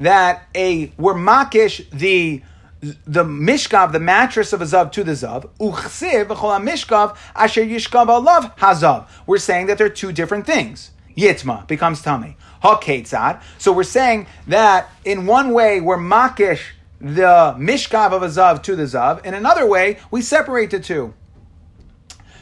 that 0.00 0.48
a 0.54 0.90
we're 0.96 1.12
makish 1.12 1.86
the 1.90 2.40
the 2.80 3.22
mishkav, 3.22 3.92
the 3.92 4.00
mattress 4.00 4.54
of 4.54 4.62
a 4.62 4.64
zav 4.64 4.92
to 4.92 5.04
the 5.04 5.12
zav. 5.12 5.46
Uchsiv 5.60 6.28
v'chol 6.28 6.66
mishkav 6.66 7.18
asher 7.34 7.62
yishkav 7.62 8.06
alav 8.06 8.56
hazav. 8.56 9.08
We're 9.26 9.36
saying 9.36 9.66
that 9.66 9.76
they're 9.76 9.90
two 9.90 10.10
different 10.10 10.46
things. 10.46 10.90
Yitma 11.18 11.66
becomes 11.66 12.00
tummy. 12.00 12.38
Haketzad. 12.62 13.42
So 13.58 13.72
we're 13.72 13.82
saying 13.82 14.26
that 14.46 14.90
in 15.04 15.26
one 15.26 15.52
way 15.52 15.82
we're 15.82 15.98
makish 15.98 16.60
the 17.00 17.54
mishkav 17.58 18.12
of 18.12 18.22
a 18.22 18.28
zav 18.28 18.62
to 18.62 18.76
the 18.76 18.84
zav. 18.84 19.24
In 19.24 19.34
another 19.34 19.66
way, 19.66 19.98
we 20.10 20.22
separate 20.22 20.70
the 20.70 20.80
two. 20.80 21.14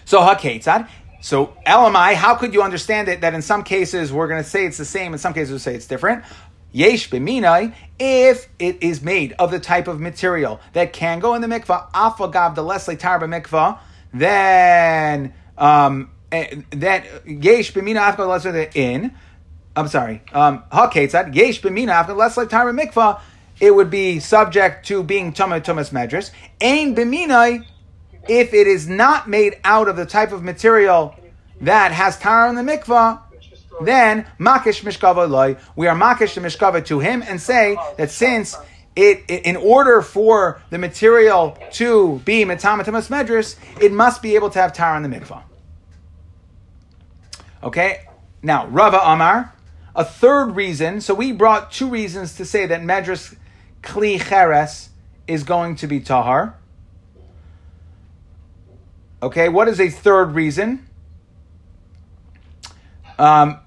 So 0.05 0.21
haketzad. 0.21 0.88
So 1.21 1.57
LMI, 1.67 2.14
how 2.14 2.35
could 2.35 2.53
you 2.53 2.62
understand 2.62 3.09
it 3.09 3.23
that 3.23 3.33
in 3.33 3.40
some 3.40 3.64
cases 3.64 4.12
we're 4.12 4.29
going 4.29 4.43
to 4.43 4.49
say 4.49 4.67
it's 4.67 4.77
the 4.77 4.85
same, 4.85 5.14
in 5.14 5.19
some 5.19 5.33
cases 5.33 5.51
we'll 5.51 5.59
say 5.59 5.75
it's 5.75 5.87
different? 5.87 6.23
Yesh 6.71 7.09
b'minai, 7.09 7.75
if 7.99 8.49
it 8.59 8.83
is 8.83 9.01
made 9.01 9.33
of 9.38 9.51
the 9.51 9.61
type 9.61 9.88
of 9.88 10.01
material 10.01 10.61
that 10.75 10.93
can 10.93 11.21
go 11.21 11.35
in 11.35 11.40
the 11.40 11.47
mikvah, 11.47 11.90
afagav 11.93 12.55
the 12.55 12.62
leslie 12.62 12.97
tar 12.97 13.21
mikvah, 13.21 13.79
then 14.12 15.33
um, 15.57 16.11
eh, 16.31 16.62
then 16.71 17.05
yesh 17.25 17.73
b'mina 17.73 18.12
afagav 18.12 18.29
leslie 18.29 18.69
in. 18.75 19.14
I'm 19.77 19.88
sorry, 19.88 20.23
um, 20.33 20.64
haketzad 20.71 21.35
yesh 21.35 21.62
b'mina 21.62 22.05
afagav 22.05 22.17
leslie 22.17 22.47
tar 22.49 22.71
mikvah. 22.73 23.21
It 23.61 23.75
would 23.75 23.90
be 23.90 24.21
subject 24.21 24.87
to 24.87 25.03
being 25.03 25.33
tumah 25.33 25.62
tumas 25.62 25.90
medras. 25.90 26.31
Ain 26.61 26.95
b'minai 26.95 27.64
if 28.29 28.55
it 28.55 28.67
is 28.67 28.88
not 28.88 29.29
made 29.29 29.57
out 29.64 29.88
of 29.88 29.97
the 29.97 30.07
type 30.07 30.33
of 30.33 30.43
material 30.43 31.14
that 31.61 31.93
has 31.93 32.19
tar 32.19 32.49
in 32.49 32.55
the 32.55 32.62
mikvah, 32.62 33.21
then 33.83 34.27
makish 34.38 34.83
mishkava 34.83 35.29
loy. 35.29 35.57
We 35.77 35.87
are 35.87 35.97
makish 35.97 36.35
the 36.35 36.40
mishkava 36.40 36.85
to 36.87 37.01
him 37.01 37.23
and 37.23 37.40
say 37.40 37.77
that 37.97 38.11
since 38.11 38.57
it, 38.97 39.25
in 39.29 39.57
order 39.57 40.01
for 40.01 40.62
the 40.71 40.79
material 40.79 41.59
to 41.73 42.21
be 42.25 42.45
metamatamas 42.45 43.09
medris, 43.09 43.57
it 43.81 43.93
must 43.93 44.23
be 44.23 44.37
able 44.37 44.51
to 44.51 44.61
have 44.61 44.73
tar 44.73 44.97
in 44.97 45.03
the 45.03 45.09
mikvah. 45.09 45.43
Okay. 47.62 48.07
Now 48.43 48.67
Rava 48.67 49.01
Amar, 49.03 49.55
a 49.97 50.05
third 50.05 50.51
reason. 50.51 51.01
So 51.01 51.14
we 51.14 51.33
brought 51.33 51.73
two 51.73 51.88
reasons 51.88 52.37
to 52.37 52.45
say 52.45 52.67
that 52.67 52.83
medris 52.83 53.37
kli 53.85 54.20
cheres 54.20 54.88
is 55.27 55.44
going 55.44 55.77
to 55.77 55.87
be 55.87 56.01
tahar. 56.01 56.57
Okay, 59.23 59.49
what 59.49 59.68
is 59.68 59.81
a 59.81 59.88
third 59.88 60.35
reason? 60.35 60.87
Um, 63.18 63.61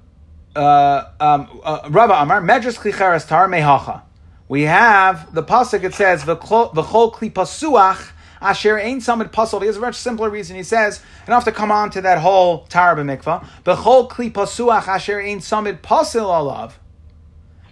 uh, 0.56 1.06
um, 1.20 1.62
uh, 1.64 1.88
Rava 1.90 2.14
Amar, 2.14 2.42
Medras 2.42 2.78
Klicheres 2.78 3.28
Tar 3.28 3.48
Mehacha. 3.48 4.02
We 4.48 4.64
have 4.64 5.34
the 5.34 5.44
pasuk. 5.44 5.84
It 5.84 5.94
says 5.94 6.24
v'chol 6.24 6.74
kli 6.74 7.32
pasuach 7.32 8.12
asher 8.42 8.78
ein 8.78 9.00
samid 9.00 9.32
pasol. 9.32 9.62
He 9.62 9.68
has 9.68 9.78
a 9.78 9.80
much 9.80 9.96
simpler 9.96 10.30
reason. 10.30 10.56
He 10.56 10.64
says, 10.64 11.02
and 11.26 11.34
I 11.34 11.38
have 11.38 11.46
to 11.46 11.52
come 11.52 11.72
on 11.72 11.90
to 11.92 12.02
that 12.02 12.20
whole 12.20 12.66
tar 12.66 12.96
b'mikvah. 12.96 13.46
V'chol 13.66 14.10
kli 14.10 14.32
pasuach 14.32 14.88
asher 14.88 15.20
ein 15.20 15.40
samid 15.40 15.80
pasil 15.80 16.26
alav. 16.26 16.74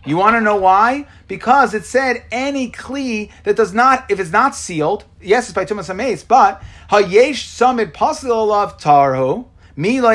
You 0.06 0.18
want 0.18 0.36
to 0.36 0.41
know 0.41 0.56
why? 0.56 1.08
Because 1.28 1.74
it 1.74 1.86
said 1.86 2.24
any 2.32 2.72
kli 2.72 3.32
that 3.44 3.56
does 3.56 3.74
not, 3.74 4.10
if 4.10 4.20
it's 4.20 4.32
not 4.32 4.56
sealed, 4.56 5.06
yes, 5.20 5.46
it's 5.46 5.54
by 5.54 5.65
tumas 5.65 5.94
hameis, 5.94 6.26
but 6.28 6.62
hayesh 6.91 7.44
samid 7.44 7.91
pasil 7.91 8.30
alav 8.30 8.80
tarhu. 8.80 9.48
Aren't 9.78 10.08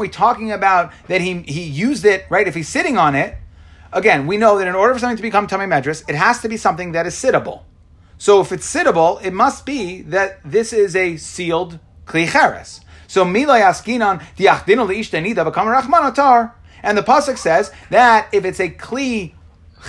we 0.00 0.08
talking 0.08 0.50
about 0.50 0.92
that 1.06 1.20
he 1.20 1.42
he 1.42 1.62
used 1.62 2.04
it 2.04 2.26
right? 2.28 2.48
If 2.48 2.56
he's 2.56 2.68
sitting 2.68 2.98
on 2.98 3.14
it, 3.14 3.36
again, 3.92 4.26
we 4.26 4.36
know 4.36 4.58
that 4.58 4.66
in 4.66 4.74
order 4.74 4.94
for 4.94 4.98
something 4.98 5.16
to 5.16 5.22
become 5.22 5.46
tummy 5.46 5.66
medras, 5.66 6.02
it 6.08 6.16
has 6.16 6.40
to 6.40 6.48
be 6.48 6.56
something 6.56 6.90
that 6.92 7.06
is 7.06 7.14
sittable. 7.14 7.62
So 8.18 8.40
if 8.40 8.50
it's 8.50 8.66
sittable, 8.72 9.22
it 9.22 9.32
must 9.32 9.64
be 9.64 10.02
that 10.02 10.40
this 10.44 10.72
is 10.72 10.96
a 10.96 11.16
sealed 11.18 11.78
klicheres. 12.04 12.80
So 13.12 13.26
milo 13.26 13.52
yaskinan 13.52 14.22
diyachdinu 14.38 14.88
liishtay 14.88 15.22
nida 15.22 15.44
become 15.44 15.68
rachmanatar. 15.68 16.52
And 16.82 16.96
the 16.96 17.02
pasuk 17.02 17.36
says 17.36 17.70
that 17.90 18.26
if 18.32 18.46
it's 18.46 18.58
a 18.58 18.70
kli 18.70 19.34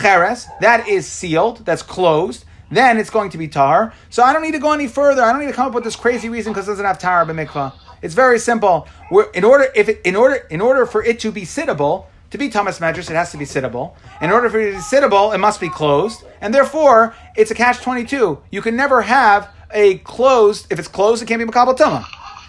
cheres 0.01 0.45
that 0.59 0.89
is 0.89 1.07
sealed, 1.07 1.65
that's 1.65 1.83
closed 1.83 2.43
then 2.69 2.97
it's 2.97 3.09
going 3.09 3.29
to 3.29 3.37
be 3.37 3.47
tar. 3.47 3.93
So 4.09 4.23
I 4.23 4.33
don't 4.33 4.41
need 4.41 4.53
to 4.53 4.59
go 4.59 4.73
any 4.73 4.87
further. 4.87 5.21
I 5.21 5.31
don't 5.31 5.39
need 5.39 5.47
to 5.47 5.53
come 5.53 5.67
up 5.67 5.73
with 5.73 5.85
this 5.85 5.95
crazy 5.95 6.27
reason 6.27 6.51
because 6.51 6.67
it 6.67 6.71
doesn't 6.71 6.85
have 6.85 6.99
tar 6.99 7.25
b'mikvah. 7.25 7.71
It's 8.01 8.13
very 8.13 8.39
simple. 8.39 8.89
We're, 9.09 9.29
in 9.31 9.45
order 9.45 9.67
if 9.73 9.87
it, 9.87 10.01
in 10.03 10.17
order 10.17 10.35
in 10.49 10.59
order 10.59 10.85
for 10.85 11.01
it 11.01 11.19
to 11.21 11.31
be 11.31 11.43
sittable, 11.43 12.07
to 12.31 12.37
be 12.37 12.49
Tumas 12.49 12.81
Medrash, 12.81 13.09
it 13.09 13.15
has 13.15 13.31
to 13.31 13.37
be 13.37 13.45
sittable. 13.45 13.93
In 14.21 14.31
order 14.31 14.49
for 14.49 14.59
it 14.59 14.71
to 14.71 14.77
be 14.77 14.83
sittable, 14.83 15.33
it 15.33 15.37
must 15.37 15.61
be 15.61 15.69
closed, 15.69 16.25
and 16.41 16.53
therefore 16.53 17.15
it's 17.37 17.51
a 17.51 17.55
catch 17.55 17.79
twenty 17.79 18.03
two. 18.03 18.41
You 18.51 18.61
can 18.61 18.75
never 18.75 19.03
have 19.03 19.49
a 19.71 19.99
closed. 19.99 20.67
If 20.69 20.77
it's 20.77 20.89
closed, 20.89 21.23
it 21.23 21.27
can't 21.27 21.39
be 21.39 21.45
makabel 21.45 21.77
tuma, 21.77 22.05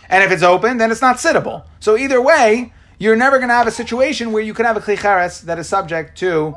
and 0.08 0.22
if 0.24 0.30
it's 0.30 0.42
open, 0.42 0.78
then 0.78 0.90
it's 0.90 1.00
not 1.00 1.16
sittable. 1.16 1.64
So 1.80 1.96
either 1.96 2.20
way, 2.20 2.72
you're 2.98 3.16
never 3.16 3.38
going 3.38 3.48
to 3.48 3.54
have 3.54 3.66
a 3.66 3.72
situation 3.72 4.32
where 4.32 4.42
you 4.42 4.54
can 4.54 4.64
have 4.64 4.76
a 4.76 4.80
klichares 4.80 5.42
that 5.42 5.58
is 5.58 5.68
subject 5.68 6.16
to 6.18 6.54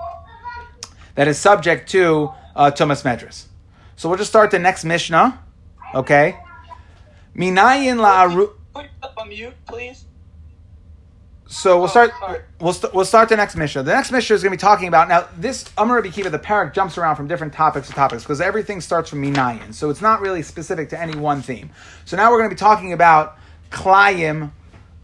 that 1.15 1.27
is 1.27 1.37
subject 1.37 1.89
to 1.89 2.31
uh, 2.55 2.69
Tumas 2.71 3.03
Medrash. 3.03 3.45
So 3.95 4.07
we'll 4.07 4.19
just 4.19 4.29
start 4.29 4.51
the 4.51 4.59
next 4.59 4.85
Mishnah. 4.85 5.43
Okay. 5.95 6.37
Minayin 7.35 7.97
la 7.97 8.27
Put 8.27 8.85
yourself 8.85 9.17
on 9.17 9.29
mute, 9.29 9.53
please. 9.65 10.06
So 11.49 11.79
we'll 11.79 11.87
start. 11.87 12.11
sorry. 12.19 12.41
We'll, 12.59 12.73
st- 12.73 12.93
we'll 12.93 13.05
start 13.05 13.29
the 13.29 13.37
next 13.37 13.55
Mishnah. 13.55 13.83
The 13.83 13.93
next 13.93 14.11
Mishnah 14.11 14.35
is 14.35 14.43
going 14.43 14.51
to 14.51 14.57
be 14.57 14.61
talking 14.61 14.87
about 14.87 15.07
now. 15.07 15.27
This 15.37 15.69
Amar 15.77 16.01
Kiva, 16.01 16.29
the 16.29 16.39
parak 16.39 16.73
jumps 16.73 16.97
around 16.97 17.15
from 17.15 17.27
different 17.27 17.53
topics 17.53 17.87
to 17.87 17.93
topics 17.93 18.23
because 18.23 18.41
everything 18.41 18.81
starts 18.81 19.09
from 19.09 19.21
Minayin, 19.21 19.73
so 19.73 19.89
it's 19.89 20.01
not 20.01 20.19
really 20.21 20.41
specific 20.41 20.89
to 20.89 20.99
any 20.99 21.15
one 21.15 21.41
theme. 21.41 21.69
So 22.05 22.17
now 22.17 22.31
we're 22.31 22.39
going 22.39 22.49
to 22.49 22.55
be 22.55 22.59
talking 22.59 22.93
about 22.93 23.37
klayim 23.71 24.51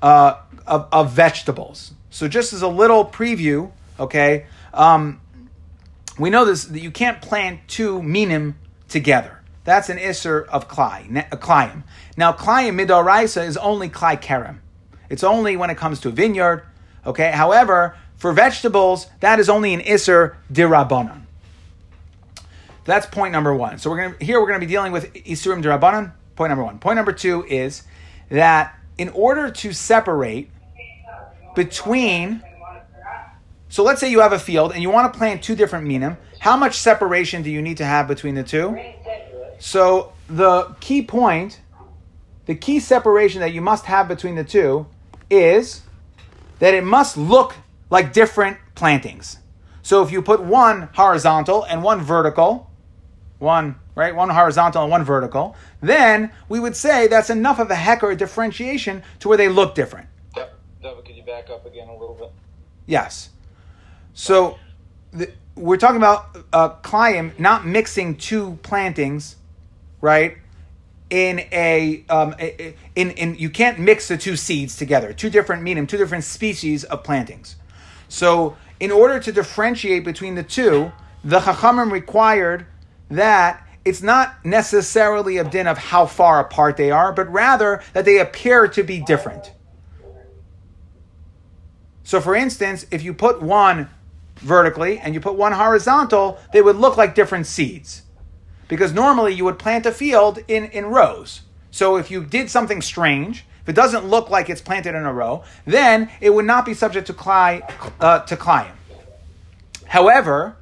uh, 0.02 0.36
of, 0.68 0.88
of 0.92 1.12
vegetables. 1.12 1.94
So 2.10 2.28
just 2.28 2.54
as 2.54 2.62
a 2.62 2.68
little 2.68 3.06
preview, 3.06 3.72
okay, 4.00 4.46
um, 4.74 5.22
we 6.20 6.30
know 6.30 6.46
this 6.46 6.66
that 6.66 6.82
you 6.82 6.92
can't 6.92 7.22
plant 7.22 7.62
two 7.68 8.02
minim 8.04 8.58
together. 8.90 9.42
That's 9.64 9.88
an 9.90 9.98
isser 9.98 10.46
of 10.48 10.68
klai, 10.68 11.10
ne- 11.10 11.28
klayim. 11.32 11.84
Now 12.18 12.34
klayim 12.34 12.80
midoraisa 12.80 13.48
is 13.48 13.56
only 13.58 13.90
klai 13.90 14.22
kerem. 14.22 14.58
It's 15.14 15.24
only 15.24 15.56
when 15.56 15.70
it 15.70 15.78
comes 15.78 16.00
to 16.02 16.08
a 16.08 16.12
vineyard. 16.12 16.64
Okay. 17.06 17.30
However, 17.30 17.96
for 18.18 18.34
vegetables, 18.34 19.06
that 19.20 19.40
is 19.40 19.48
only 19.48 19.76
an 19.76 19.82
isser 19.82 20.36
dirabanan. 20.52 21.22
That's 22.86 23.06
point 23.06 23.32
number 23.32 23.54
one. 23.54 23.78
So 23.78 23.92
we're 23.92 23.98
gonna 23.98 24.16
here 24.20 24.42
we're 24.42 24.48
gonna 24.48 24.60
be 24.60 24.66
dealing 24.66 24.92
with 24.92 25.14
isurim 25.14 25.64
dirabanan. 25.64 26.14
Point 26.36 26.50
number 26.50 26.64
one. 26.64 26.80
Point 26.80 26.96
number 26.96 27.14
two 27.14 27.46
is 27.48 27.84
that 28.30 28.76
in 28.98 29.10
order 29.10 29.52
to 29.52 29.72
separate 29.72 30.50
between 31.56 32.42
so 33.70 33.84
let's 33.84 34.00
say 34.00 34.10
you 34.10 34.22
have 34.22 34.34
a 34.34 34.40
field 34.40 34.74
and 34.74 34.82
you 34.82 34.90
want 34.90 35.14
to 35.14 35.18
plant 35.18 35.44
two 35.44 35.56
different 35.56 35.86
minim. 35.86 36.18
How 36.40 36.58
much 36.58 36.80
separation 36.80 37.44
do 37.44 37.52
you 37.52 37.62
need 37.62 37.78
to 37.78 37.86
have 37.86 38.08
between 38.08 38.34
the 38.34 38.44
two? 38.44 38.80
So 39.60 40.14
the 40.28 40.76
key 40.80 41.04
point, 41.04 41.62
the 42.48 42.56
key 42.56 42.80
separation 42.80 43.42
that 43.42 43.54
you 43.54 43.62
must 43.62 43.86
have 43.86 44.08
between 44.08 44.36
the 44.36 44.44
two 44.44 44.88
is 45.34 45.82
that 46.60 46.74
it 46.74 46.84
must 46.84 47.18
look 47.18 47.56
like 47.90 48.14
different 48.14 48.58
plantings. 48.76 49.40
So 49.82 50.02
if 50.02 50.12
you 50.12 50.22
put 50.22 50.42
one 50.42 50.90
horizontal 50.94 51.64
and 51.64 51.84
one 51.84 52.02
vertical, 52.02 52.70
one 53.40 53.76
right, 53.96 54.16
one 54.16 54.30
horizontal 54.30 54.84
and 54.84 54.92
one 54.92 55.04
vertical, 55.04 55.56
then 55.82 56.32
we 56.50 56.60
would 56.60 56.76
say 56.76 57.08
that's 57.08 57.30
enough 57.30 57.60
of 57.60 57.70
a 57.70 57.76
heck 57.76 58.02
or 58.04 58.12
a 58.12 58.16
differentiation 58.16 59.04
to 59.20 59.28
where 59.28 59.38
they 59.38 59.50
look 59.50 59.76
different. 59.76 60.08
David, 60.84 61.06
could 61.06 61.16
you 61.16 61.24
back 61.24 61.50
up 61.50 61.66
again 61.66 61.88
a 61.88 61.94
little 61.94 62.16
bit? 62.16 62.32
Yes. 62.86 63.30
So 64.14 64.58
the, 65.12 65.32
we're 65.56 65.78
talking 65.78 65.98
about 65.98 66.38
uh, 66.52 66.76
Klayim 66.82 67.38
not 67.40 67.66
mixing 67.66 68.18
two 68.18 68.60
plantings, 68.64 69.38
right? 70.02 70.38
In 71.14 71.42
a, 71.52 72.04
um, 72.10 72.34
in 72.96 73.12
in 73.12 73.36
you 73.36 73.52
can't 73.52 73.78
mix 73.78 74.08
the 74.08 74.18
two 74.18 74.36
seeds 74.36 74.76
together, 74.76 75.14
two 75.14 75.30
different 75.30 75.62
medium, 75.62 75.86
two 75.86 75.98
different 75.98 76.24
species 76.24 76.84
of 76.86 77.04
plantings. 77.04 77.56
So 78.08 78.58
in 78.80 78.92
order 78.92 79.20
to 79.20 79.32
differentiate 79.32 80.04
between 80.06 80.34
the 80.34 80.42
two, 80.42 80.92
the 81.24 81.40
Chachamim 81.40 81.92
required 81.92 82.66
that 83.12 83.64
it's 83.86 84.02
not 84.02 84.44
necessarily 84.44 85.38
a 85.38 85.44
din 85.44 85.68
of 85.68 85.78
how 85.78 86.08
far 86.08 86.40
apart 86.40 86.78
they 86.78 86.90
are, 86.90 87.14
but 87.14 87.32
rather 87.32 87.84
that 87.94 88.06
they 88.06 88.18
appear 88.18 88.68
to 88.70 88.82
be 88.82 89.00
different. 89.00 89.54
So, 92.04 92.20
for 92.20 92.36
instance, 92.36 92.88
if 92.90 93.04
you 93.04 93.14
put 93.14 93.40
one 93.40 93.88
vertically 94.38 94.98
and 94.98 95.14
you 95.14 95.20
put 95.20 95.36
one 95.36 95.52
horizontal, 95.52 96.40
they 96.52 96.62
would 96.62 96.78
look 96.78 96.98
like 96.98 97.14
different 97.14 97.46
seeds. 97.46 98.02
Because 98.68 98.94
normally 98.94 99.34
you 99.34 99.46
would 99.46 99.60
plant 99.60 99.86
a 99.86 99.92
field 99.92 100.40
in, 100.48 100.66
in 100.66 100.86
rows. 100.88 101.42
So, 101.72 101.98
if 101.98 102.12
you 102.12 102.24
did 102.24 102.50
something 102.50 102.82
strange, 102.82 103.46
if 103.64 103.70
it 103.70 103.74
doesn't 103.74 104.06
look 104.06 104.30
like 104.30 104.50
it's 104.50 104.62
planted 104.62 104.94
in 104.94 105.06
a 105.06 105.14
row, 105.14 105.44
then 105.66 106.10
it 106.20 106.34
would 106.34 106.46
not 106.46 106.66
be 106.66 106.74
subject 106.74 107.08
to, 107.08 107.14
cli- 107.14 107.62
uh, 108.00 108.20
to 108.20 108.38
climb. 108.38 108.74
However, 109.86 110.58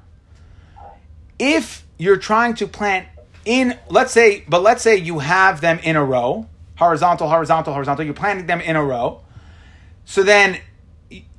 if 1.39 1.85
you're 1.97 2.17
trying 2.17 2.53
to 2.55 2.67
plant 2.67 3.07
in, 3.45 3.77
let's 3.89 4.11
say, 4.11 4.43
but 4.47 4.61
let's 4.61 4.83
say 4.83 4.95
you 4.95 5.19
have 5.19 5.61
them 5.61 5.79
in 5.79 5.95
a 5.95 6.03
row, 6.03 6.47
horizontal, 6.75 7.27
horizontal, 7.27 7.73
horizontal, 7.73 8.05
you're 8.05 8.13
planting 8.13 8.45
them 8.45 8.61
in 8.61 8.75
a 8.75 8.83
row. 8.83 9.21
So 10.05 10.21
then 10.21 10.59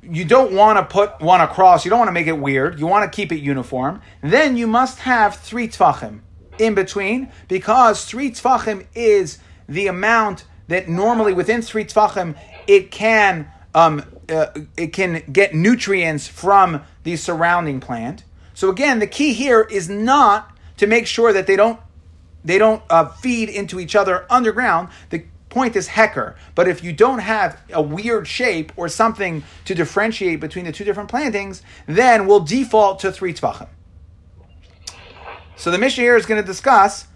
you 0.02 0.24
don't 0.24 0.52
want 0.52 0.78
to 0.78 0.84
put 0.84 1.20
one 1.20 1.40
across, 1.40 1.84
you 1.84 1.90
don't 1.90 1.98
want 1.98 2.08
to 2.08 2.12
make 2.12 2.26
it 2.26 2.38
weird, 2.38 2.80
you 2.80 2.86
want 2.88 3.10
to 3.10 3.14
keep 3.14 3.30
it 3.30 3.38
uniform. 3.38 4.02
Then 4.20 4.56
you 4.56 4.66
must 4.66 5.00
have 5.00 5.36
three 5.36 5.68
tfachim 5.68 6.20
in 6.58 6.74
between 6.74 7.30
because 7.48 8.04
three 8.04 8.30
tfachim 8.30 8.86
is 8.94 9.38
the 9.68 9.86
amount 9.86 10.44
that 10.68 10.88
normally 10.88 11.32
within 11.32 11.62
three 11.62 11.84
tfachim 11.84 12.36
it 12.66 12.90
can 12.90 13.50
um, 13.74 14.04
uh, 14.28 14.46
it 14.76 14.88
can 14.88 15.22
get 15.32 15.54
nutrients 15.54 16.28
from 16.28 16.82
the 17.04 17.16
surrounding 17.16 17.80
plant. 17.80 18.24
So 18.54 18.70
again, 18.70 18.98
the 18.98 19.06
key 19.06 19.32
here 19.32 19.62
is 19.62 19.88
not 19.88 20.56
to 20.76 20.86
make 20.86 21.06
sure 21.06 21.32
that 21.32 21.46
they 21.46 21.56
don't 21.56 21.80
they 22.44 22.58
don't 22.58 22.82
uh, 22.90 23.06
feed 23.06 23.48
into 23.48 23.78
each 23.78 23.94
other 23.94 24.26
underground. 24.28 24.88
The 25.10 25.24
point 25.48 25.76
is 25.76 25.88
hecker. 25.88 26.34
But 26.54 26.66
if 26.66 26.82
you 26.82 26.92
don't 26.92 27.20
have 27.20 27.60
a 27.72 27.80
weird 27.80 28.26
shape 28.26 28.72
or 28.76 28.88
something 28.88 29.44
to 29.66 29.74
differentiate 29.74 30.40
between 30.40 30.64
the 30.64 30.72
two 30.72 30.84
different 30.84 31.08
plantings, 31.08 31.62
then 31.86 32.26
we'll 32.26 32.40
default 32.40 32.98
to 33.00 33.12
three 33.12 33.34
tvachim. 33.34 33.68
So 35.62 35.70
the 35.70 35.78
Mishnah 35.78 36.02
here 36.02 36.16
is 36.16 36.26
going 36.26 36.42
to 36.42 36.44
discuss 36.44 37.06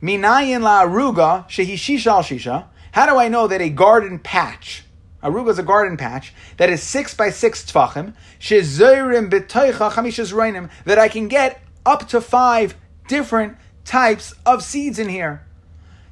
minayin 0.00 0.62
la 0.62 0.84
aruga 0.84 1.48
shehi 1.48 1.74
shisha 1.74 2.22
shisha. 2.22 2.66
How 2.92 3.06
do 3.06 3.18
I 3.18 3.26
know 3.26 3.48
that 3.48 3.60
a 3.60 3.70
garden 3.70 4.20
patch, 4.20 4.84
aruga 5.20 5.48
is 5.48 5.58
a 5.58 5.64
garden 5.64 5.96
patch 5.96 6.32
that 6.58 6.70
is 6.70 6.80
six 6.80 7.12
by 7.12 7.30
six 7.30 7.64
tvachim, 7.64 8.14
shezoirim 8.38 9.28
b'toicha 9.28 9.90
chamishas 9.90 10.32
roinim, 10.32 10.70
that 10.84 11.00
I 11.00 11.08
can 11.08 11.26
get 11.26 11.60
up 11.84 12.06
to 12.10 12.20
five 12.20 12.76
different 13.08 13.56
types 13.84 14.32
of 14.46 14.62
seeds 14.62 15.00
in 15.00 15.08
here. 15.08 15.44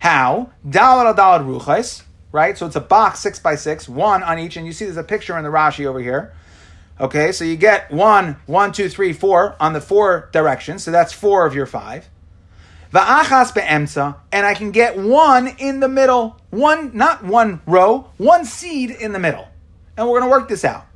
How? 0.01 0.51
Dalad 0.67 1.07
al 1.07 1.15
dalad 1.15 1.47
ruchais, 1.47 2.03
right? 2.33 2.59
So 2.59 2.67
it's 2.67 2.75
a 2.75 2.81
box 2.81 3.21
six 3.21 3.39
by 3.39 3.55
six, 3.55 3.89
one 3.89 4.25
on 4.25 4.41
each, 4.41 4.57
and 4.57 4.67
you 4.67 4.73
see 4.73 4.87
there's 4.87 4.97
a 4.97 5.05
picture 5.05 5.39
in 5.39 5.45
the 5.45 5.51
Rashi 5.51 5.87
over 5.87 6.01
here. 6.01 6.35
Okay, 6.99 7.31
so 7.33 7.45
you 7.45 7.57
get 7.57 7.91
one, 7.91 8.37
one, 8.47 8.73
two, 8.73 8.89
three, 8.89 9.13
four 9.13 9.55
on 9.61 9.75
the 9.75 9.83
four 9.83 10.31
directions, 10.33 10.83
so 10.83 10.91
that's 10.91 11.13
four 11.13 11.45
of 11.45 11.55
your 11.55 11.67
five. 11.67 12.09
Va'achas 12.91 13.53
be'emsa, 13.53 14.17
and 14.33 14.47
I 14.47 14.55
can 14.55 14.71
get 14.71 14.97
one 14.97 15.49
in 15.59 15.81
the 15.81 15.89
middle, 15.89 16.41
one, 16.49 16.97
not 16.97 17.23
one 17.23 17.61
row, 17.67 18.09
one 18.17 18.47
seed 18.47 18.91
in 18.91 19.13
the 19.13 19.19
middle. 19.19 19.47
And 19.97 20.09
we're 20.09 20.21
going 20.21 20.31
to 20.31 20.39
work 20.39 20.49
this 20.49 20.65
out. 20.65 20.87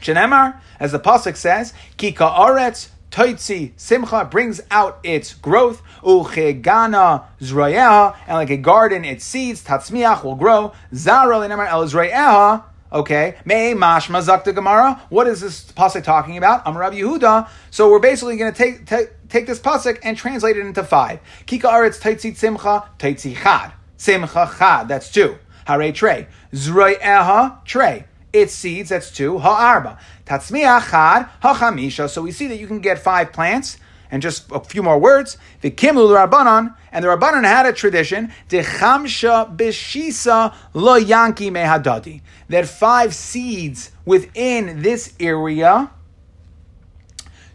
Shenemar, 0.00 0.60
as 0.78 0.92
the 0.92 1.00
pasuk 1.00 1.36
says, 1.36 1.74
ki 1.96 2.12
ka'aretz 2.12 2.90
toitzi 3.10 3.72
simcha 3.76 4.24
brings 4.26 4.60
out 4.70 5.00
its 5.02 5.34
growth, 5.34 5.82
uchegana 6.02 7.24
zroyeha, 7.40 8.16
and 8.28 8.36
like 8.36 8.50
a 8.50 8.56
garden, 8.56 9.04
its 9.04 9.24
seeds, 9.24 9.64
tatzmiach 9.64 10.22
will 10.22 10.36
grow, 10.36 10.72
zara 10.94 11.40
el 11.40 11.86
zroyeha, 11.88 12.62
okay, 12.92 13.36
May 13.44 13.74
mashma 13.74 14.22
zakta 14.22 14.54
gemara. 14.54 15.00
What 15.08 15.26
is 15.26 15.40
this 15.40 15.70
pasuk 15.72 16.04
talking 16.04 16.36
about? 16.36 16.66
I'm 16.66 16.76
Rabbi 16.76 17.00
Yehuda. 17.00 17.48
So 17.70 17.90
we're 17.90 17.98
basically 17.98 18.36
going 18.36 18.52
to 18.52 18.58
take, 18.58 18.86
take 18.86 19.10
take 19.28 19.46
this 19.46 19.60
pasuk 19.60 19.98
and 20.02 20.16
translate 20.16 20.56
it 20.56 20.66
into 20.66 20.84
five. 20.84 21.20
Kika 21.46 21.62
aretz 21.62 22.00
toitzi 22.00 22.36
simcha, 22.36 22.90
toitzi 22.98 23.36
chad. 23.36 23.72
Simcha 23.96 24.54
chad, 24.58 24.88
that's 24.88 25.10
two. 25.10 25.36
Hare 25.66 25.92
trey. 25.92 26.26
Zroyeha 26.52 27.64
trey 27.64 28.06
its 28.32 28.54
seeds, 28.54 28.90
that's 28.90 29.10
two, 29.10 29.38
ha'arba. 29.38 29.98
Tatzmiach 30.26 30.90
chad, 30.90 31.28
ha'chamisha. 31.42 32.08
So 32.08 32.22
we 32.22 32.32
see 32.32 32.46
that 32.48 32.56
you 32.56 32.66
can 32.66 32.80
get 32.80 32.98
five 32.98 33.32
plants, 33.32 33.78
and 34.10 34.22
just 34.22 34.50
a 34.50 34.60
few 34.60 34.82
more 34.82 34.98
words. 34.98 35.38
The 35.60 35.70
kimlu 35.70 36.14
rabbanon, 36.14 36.74
and 36.92 37.04
the 37.04 37.08
rabbanon 37.08 37.44
had 37.44 37.66
a 37.66 37.72
tradition, 37.72 38.32
dechamsha 38.48 39.56
b'shisa 39.56 40.54
lo 40.74 41.00
yanki 41.00 41.50
mehadadi, 41.50 42.22
that 42.48 42.66
five 42.66 43.14
seeds 43.14 43.92
within 44.04 44.82
this 44.82 45.14
area, 45.20 45.90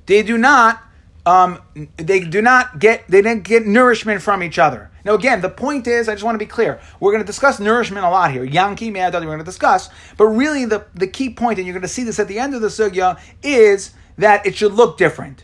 they 0.06 0.24
do 0.24 0.38
not 0.38 0.82
um, 1.26 1.60
they 1.98 2.20
do 2.20 2.42
not 2.42 2.78
get 2.80 3.08
they 3.08 3.22
didn't 3.22 3.44
get 3.44 3.66
nourishment 3.66 4.22
from 4.22 4.44
each 4.44 4.60
other. 4.60 4.92
Now, 5.04 5.14
again, 5.14 5.42
the 5.42 5.50
point 5.50 5.86
is, 5.86 6.10
I 6.10 6.14
just 6.14 6.24
want 6.24 6.34
to 6.36 6.40
be 6.40 6.48
clear. 6.48 6.80
We're 7.00 7.12
going 7.12 7.24
to 7.24 7.28
discuss 7.28 7.60
nourishment 7.60 8.06
a 8.06 8.10
lot 8.10 8.32
here. 8.32 8.46
Yanki, 8.46 8.92
Me'adadi, 8.92 9.22
we're 9.22 9.34
going 9.34 9.38
to 9.38 9.46
discuss. 9.46 9.90
But 10.18 10.26
really, 10.26 10.66
the, 10.66 10.88
the 10.96 11.06
key 11.06 11.30
point, 11.30 11.60
and 11.60 11.68
you're 11.68 11.76
going 11.76 11.84
to 11.84 11.88
see 11.88 12.04
this 12.04 12.18
at 12.18 12.28
the 12.28 12.40
end 12.40 12.56
of 12.56 12.62
the 12.62 12.70
sugya, 12.70 13.20
is 13.44 13.92
that 14.18 14.46
it 14.48 14.56
should 14.56 14.74
look 14.74 14.98
different. 14.98 15.44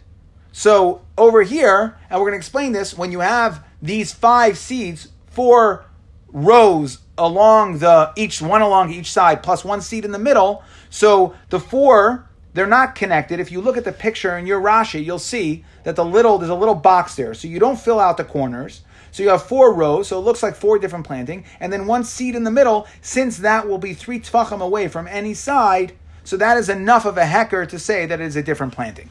So 0.51 1.01
over 1.17 1.43
here, 1.43 1.97
and 2.09 2.19
we're 2.19 2.27
going 2.27 2.33
to 2.33 2.37
explain 2.37 2.71
this, 2.71 2.97
when 2.97 3.11
you 3.11 3.19
have 3.19 3.63
these 3.81 4.11
five 4.11 4.57
seeds, 4.57 5.09
four 5.27 5.85
rows 6.27 6.99
along 7.17 7.79
the 7.79 8.11
each 8.15 8.41
one 8.41 8.61
along 8.61 8.91
each 8.91 9.11
side, 9.11 9.43
plus 9.43 9.63
one 9.63 9.81
seed 9.81 10.05
in 10.05 10.11
the 10.11 10.19
middle. 10.19 10.63
So 10.89 11.35
the 11.49 11.59
four 11.59 12.27
they're 12.53 12.67
not 12.67 12.95
connected. 12.95 13.39
If 13.39 13.51
you 13.51 13.61
look 13.61 13.77
at 13.77 13.85
the 13.85 13.93
picture 13.93 14.37
in 14.37 14.45
your 14.45 14.61
Rashi, 14.61 15.05
you'll 15.05 15.19
see 15.19 15.63
that 15.83 15.95
the 15.95 16.03
little 16.03 16.37
there's 16.37 16.49
a 16.49 16.55
little 16.55 16.75
box 16.75 17.15
there. 17.15 17.33
So 17.33 17.47
you 17.47 17.59
don't 17.59 17.79
fill 17.79 17.99
out 17.99 18.17
the 18.17 18.23
corners. 18.23 18.81
So 19.11 19.23
you 19.23 19.29
have 19.29 19.43
four 19.43 19.73
rows, 19.73 20.07
so 20.07 20.17
it 20.17 20.21
looks 20.21 20.41
like 20.41 20.55
four 20.55 20.79
different 20.79 21.05
planting, 21.05 21.43
and 21.59 21.71
then 21.71 21.85
one 21.85 22.05
seed 22.05 22.33
in 22.33 22.45
the 22.45 22.51
middle, 22.51 22.87
since 23.01 23.37
that 23.39 23.67
will 23.67 23.77
be 23.77 23.93
three 23.93 24.21
tfachim 24.21 24.61
away 24.61 24.87
from 24.87 25.05
any 25.05 25.33
side, 25.33 25.97
so 26.23 26.37
that 26.37 26.55
is 26.55 26.69
enough 26.69 27.05
of 27.05 27.17
a 27.17 27.25
hecker 27.25 27.65
to 27.65 27.77
say 27.77 28.05
that 28.05 28.21
it 28.21 28.25
is 28.25 28.37
a 28.37 28.43
different 28.43 28.71
planting. 28.71 29.09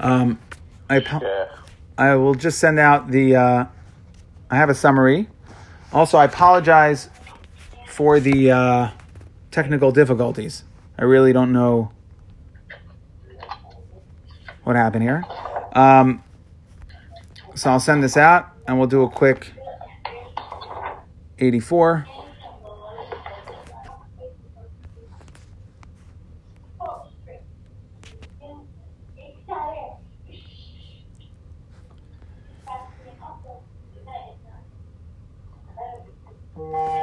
Um, 0.00 0.38
I, 0.88 0.98
Yeah. 0.98 1.46
I 1.96 2.14
will 2.16 2.34
just 2.34 2.58
send 2.58 2.78
out 2.78 3.10
the, 3.10 3.36
uh, 3.36 3.64
I 4.50 4.56
have 4.56 4.70
a 4.70 4.74
summary. 4.74 5.28
Also, 5.92 6.16
I 6.16 6.24
apologize 6.24 7.10
for 7.86 8.18
the 8.18 8.50
uh, 8.50 8.90
technical 9.50 9.92
difficulties. 9.92 10.64
I 10.98 11.04
really 11.04 11.32
don't 11.32 11.52
know 11.52 11.92
what 14.64 14.76
happened 14.76 15.02
here. 15.02 15.24
Um, 15.74 16.24
so 17.54 17.70
I'll 17.70 17.80
send 17.80 18.02
this 18.02 18.16
out 18.16 18.48
and 18.66 18.78
we'll 18.78 18.88
do 18.88 19.02
a 19.02 19.10
quick 19.10 19.52
84. 21.38 22.06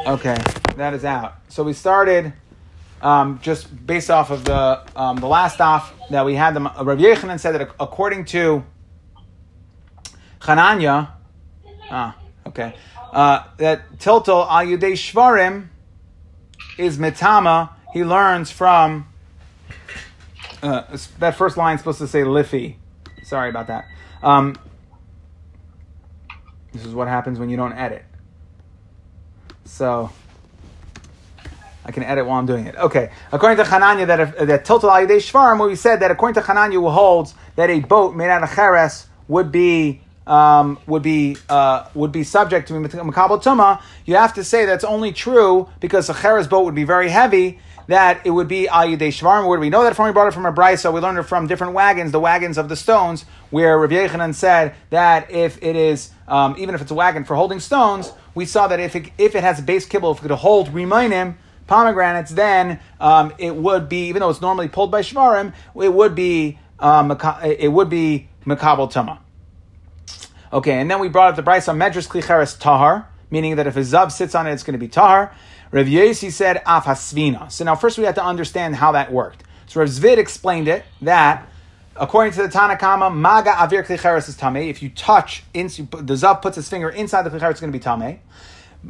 Okay, 0.08 0.38
that 0.78 0.93
is 0.93 1.04
out. 1.04 1.36
So 1.50 1.63
we 1.63 1.74
started 1.74 2.32
um, 3.02 3.41
just 3.41 3.86
based 3.86 4.10
off 4.10 4.32
of 4.32 4.46
the 4.46 4.82
um, 4.96 5.17
the 5.17 5.28
last 5.28 5.60
off 5.60 5.93
that 6.12 6.24
we 6.24 6.34
had. 6.34 6.54
The 6.54 6.62
Rabbi 6.62 7.02
Yechanan 7.02 7.38
said 7.41 7.56
that 7.56 7.76
according 7.78 8.24
to 8.28 8.63
Chananya, 10.39 11.10
ah, 11.91 12.17
okay, 12.46 12.74
uh, 13.12 13.43
that 13.58 13.98
Tiltal 13.98 14.48
al 14.50 14.65
Yudei 14.65 14.93
Shvarim 14.93 15.67
is 16.78 16.98
Metama. 16.98 17.72
He 17.91 18.06
learns 18.06 18.50
from 18.50 19.10
uh, 20.63 20.84
that 21.20 21.36
first 21.36 21.58
line 21.58 21.78
supposed 21.80 22.00
to 22.00 22.08
say 22.08 22.24
Liffy. 22.24 22.80
Sorry 23.24 23.50
about 23.50 23.67
that. 23.67 23.84
Um, 24.24 24.56
this 26.72 26.86
is 26.86 26.93
what 26.93 27.10
happens 27.10 27.39
when 27.39 27.50
you 27.50 27.58
don't 27.58 27.74
edit. 27.74 28.06
So 29.68 30.10
I 31.86 31.92
can 31.92 32.04
edit 32.04 32.26
while 32.26 32.40
I'm 32.40 32.46
doing 32.46 32.66
it. 32.66 32.76
Okay. 32.76 33.12
According 33.32 33.64
to 33.64 33.70
Hananya, 33.70 34.08
that 34.08 34.20
if, 34.20 34.38
that 34.38 34.66
Tiltal 34.66 34.90
al 34.90 35.08
Shvarim, 35.08 35.66
we 35.66 35.76
said 35.76 36.00
that 36.02 36.12
according 36.12 36.42
to 36.42 36.48
Hananya, 36.48 36.74
who 36.74 36.90
holds 36.90 37.36
that 37.56 37.70
a 37.70 37.80
boat 37.80 38.16
made 38.16 38.30
out 38.30 38.44
of 38.44 38.54
cheres 38.54 39.08
would 39.28 39.52
be 39.52 40.02
um, 40.28 40.78
would 40.88 41.04
be 41.04 41.38
uh, 41.50 41.88
would 41.94 42.12
be 42.12 42.24
subject 42.24 42.68
to 42.68 42.74
makabel 42.74 43.42
tuma. 43.42 43.82
You 44.06 44.16
have 44.16 44.34
to 44.34 44.44
say 44.44 44.66
that's 44.66 44.84
only 44.84 45.14
true 45.14 45.70
because 45.80 46.10
a 46.10 46.14
cheres 46.14 46.48
boat 46.48 46.66
would 46.66 46.76
be 46.76 46.84
very 46.84 47.10
heavy. 47.10 47.60
That 47.88 48.26
it 48.26 48.32
would 48.32 48.47
be 48.47 48.67
al 48.67 48.86
Yidei 48.86 49.10
Shvarim. 49.10 49.47
Where 49.47 49.58
do 49.58 49.62
we 49.62 49.69
know 49.69 49.84
that 49.84 49.95
from? 49.95 50.06
We 50.06 50.12
brought 50.12 50.28
it 50.28 50.34
from 50.34 50.45
a 50.45 50.52
brisa. 50.52 50.93
We 50.93 51.00
learned 51.00 51.19
it 51.19 51.23
from 51.23 51.47
different 51.47 51.73
wagons, 51.73 52.12
the 52.12 52.19
wagons 52.19 52.58
of 52.58 52.67
the 52.67 52.76
stones, 52.76 53.26
where 53.50 53.80
Rav 53.80 53.89
Yechanan 53.89 54.36
said 54.36 54.76
that 54.89 55.32
if 55.32 55.62
it 55.63 55.76
is 55.76 56.12
um, 56.28 56.56
even 56.58 56.76
if 56.76 56.82
it's 56.82 56.91
a 56.91 56.95
wagon 56.95 57.23
for 57.23 57.36
holding 57.36 57.60
stones, 57.60 58.12
we 58.36 58.45
saw 58.45 58.67
that 58.67 58.80
if 58.80 58.95
it, 58.95 59.12
if 59.17 59.36
it 59.36 59.43
has 59.43 59.60
a 59.60 59.62
base 59.62 59.86
kibble, 59.86 60.12
if 60.12 60.19
it 60.19 60.21
could 60.21 60.32
hold 60.32 60.73
remainim 60.73 61.38
pomegranates, 61.67 62.32
then 62.32 62.80
um, 63.00 63.34
it 63.38 63.56
would 63.56 63.89
be, 63.89 64.08
even 64.08 64.19
though 64.19 64.30
it's 64.30 64.41
normally 64.41 64.67
pulled 64.67 64.91
by 64.91 65.02
shvarim, 65.02 65.54
it 65.76 65.93
would 65.93 66.15
be 66.15 66.60
um, 66.80 67.12
it 67.43 67.71
would 67.71 67.89
be 67.89 68.30
makabel 68.45 68.91
tuma. 68.91 69.19
Okay, 70.52 70.80
and 70.80 70.89
then 70.89 71.00
we 71.00 71.10
brought 71.10 71.30
up 71.30 71.36
the 71.36 71.43
brisa 71.43 71.76
medras 71.76 72.08
klicheres 72.08 72.58
tahar, 72.58 73.10
meaning 73.30 73.56
that 73.56 73.67
if 73.67 73.76
a 73.76 73.82
zav 73.82 74.12
sits 74.12 74.36
on 74.36 74.47
it, 74.47 74.52
it's 74.52 74.63
going 74.63 74.73
to 74.73 74.80
be 74.80 74.88
tahar. 74.88 75.34
Rav 75.72 75.86
Yosi 75.86 76.32
said 76.32 76.58
af 76.66 76.86
hasvina. 76.86 77.52
So 77.52 77.66
now 77.66 77.76
first 77.76 77.98
we 77.98 78.06
have 78.06 78.16
to 78.16 78.24
understand 78.24 78.76
how 78.76 78.92
that 78.94 79.12
worked. 79.12 79.44
So 79.68 79.80
Rav 79.80 79.90
Zvid 79.90 80.18
explained 80.18 80.68
it 80.68 80.86
that 81.02 81.48
according 81.96 82.34
to 82.34 82.44
the 82.44 82.50
Tanakama, 82.50 83.14
maga 83.14 83.52
avir 83.52 83.86
klicheres 83.86 84.30
is 84.30 84.38
tame. 84.38 84.58
If 84.58 84.82
you 84.82 84.90
touch, 84.90 85.44
the 85.54 85.60
zav 85.60 86.42
puts 86.42 86.56
his 86.56 86.70
finger 86.70 86.90
inside 86.90 87.24
the 87.24 87.30
klicheres, 87.30 87.52
it's 87.52 87.60
going 87.60 87.72
to 87.72 87.78
be 87.78 87.84
tame 87.84 88.22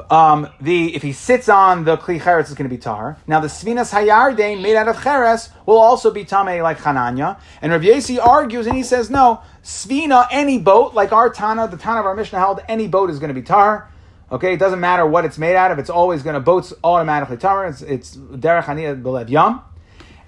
um, 0.10 0.48
the 0.62 0.96
if 0.96 1.02
he 1.02 1.14
sits 1.14 1.50
on 1.50 1.84
the 1.86 1.98
kli 1.98 2.22
cheres 2.22 2.50
is 2.50 2.56
going 2.56 2.70
to 2.70 2.76
be 2.76 2.80
tar. 2.80 3.18
Now 3.26 3.40
the 3.40 3.48
svinas 3.48 3.92
hayardein 3.92 4.62
made 4.62 4.76
out 4.76 4.88
of 4.88 5.02
cheres 5.02 5.50
will 5.66 5.78
also 5.78 6.12
be 6.12 6.24
tame 6.24 6.62
like 6.62 6.78
Hananya. 6.80 7.40
And 7.62 7.72
Rav 7.72 7.82
Yosi 7.82 8.24
argues 8.24 8.68
and 8.68 8.76
he 8.76 8.84
says 8.84 9.10
no, 9.10 9.42
svina 9.64 10.28
any 10.32 10.60
boat 10.60 10.94
like 10.94 11.12
our 11.12 11.30
Tana, 11.30 11.68
the 11.68 11.78
Tana 11.78 12.02
of 12.02 12.06
our 12.06 12.16
Mishnah 12.16 12.40
held 12.40 12.62
any 12.68 12.88
boat 12.88 13.10
is 13.10 13.20
going 13.20 13.30
to 13.30 13.40
be 13.40 13.42
tar. 13.42 13.90
Okay, 14.30 14.54
it 14.54 14.58
doesn't 14.58 14.82
matter 14.82 15.06
what 15.06 15.24
it's 15.24 15.38
made 15.38 15.56
out 15.56 15.72
of. 15.72 15.80
It's 15.80 15.90
always 15.90 16.22
going 16.22 16.34
to 16.34 16.42
boats 16.42 16.74
automatically 16.84 17.38
tar. 17.38 17.66
It's 17.68 17.82
it's 17.82 18.18
derech 18.18 18.66
haniyah 18.66 19.02
belev 19.02 19.30
yam. 19.30 19.62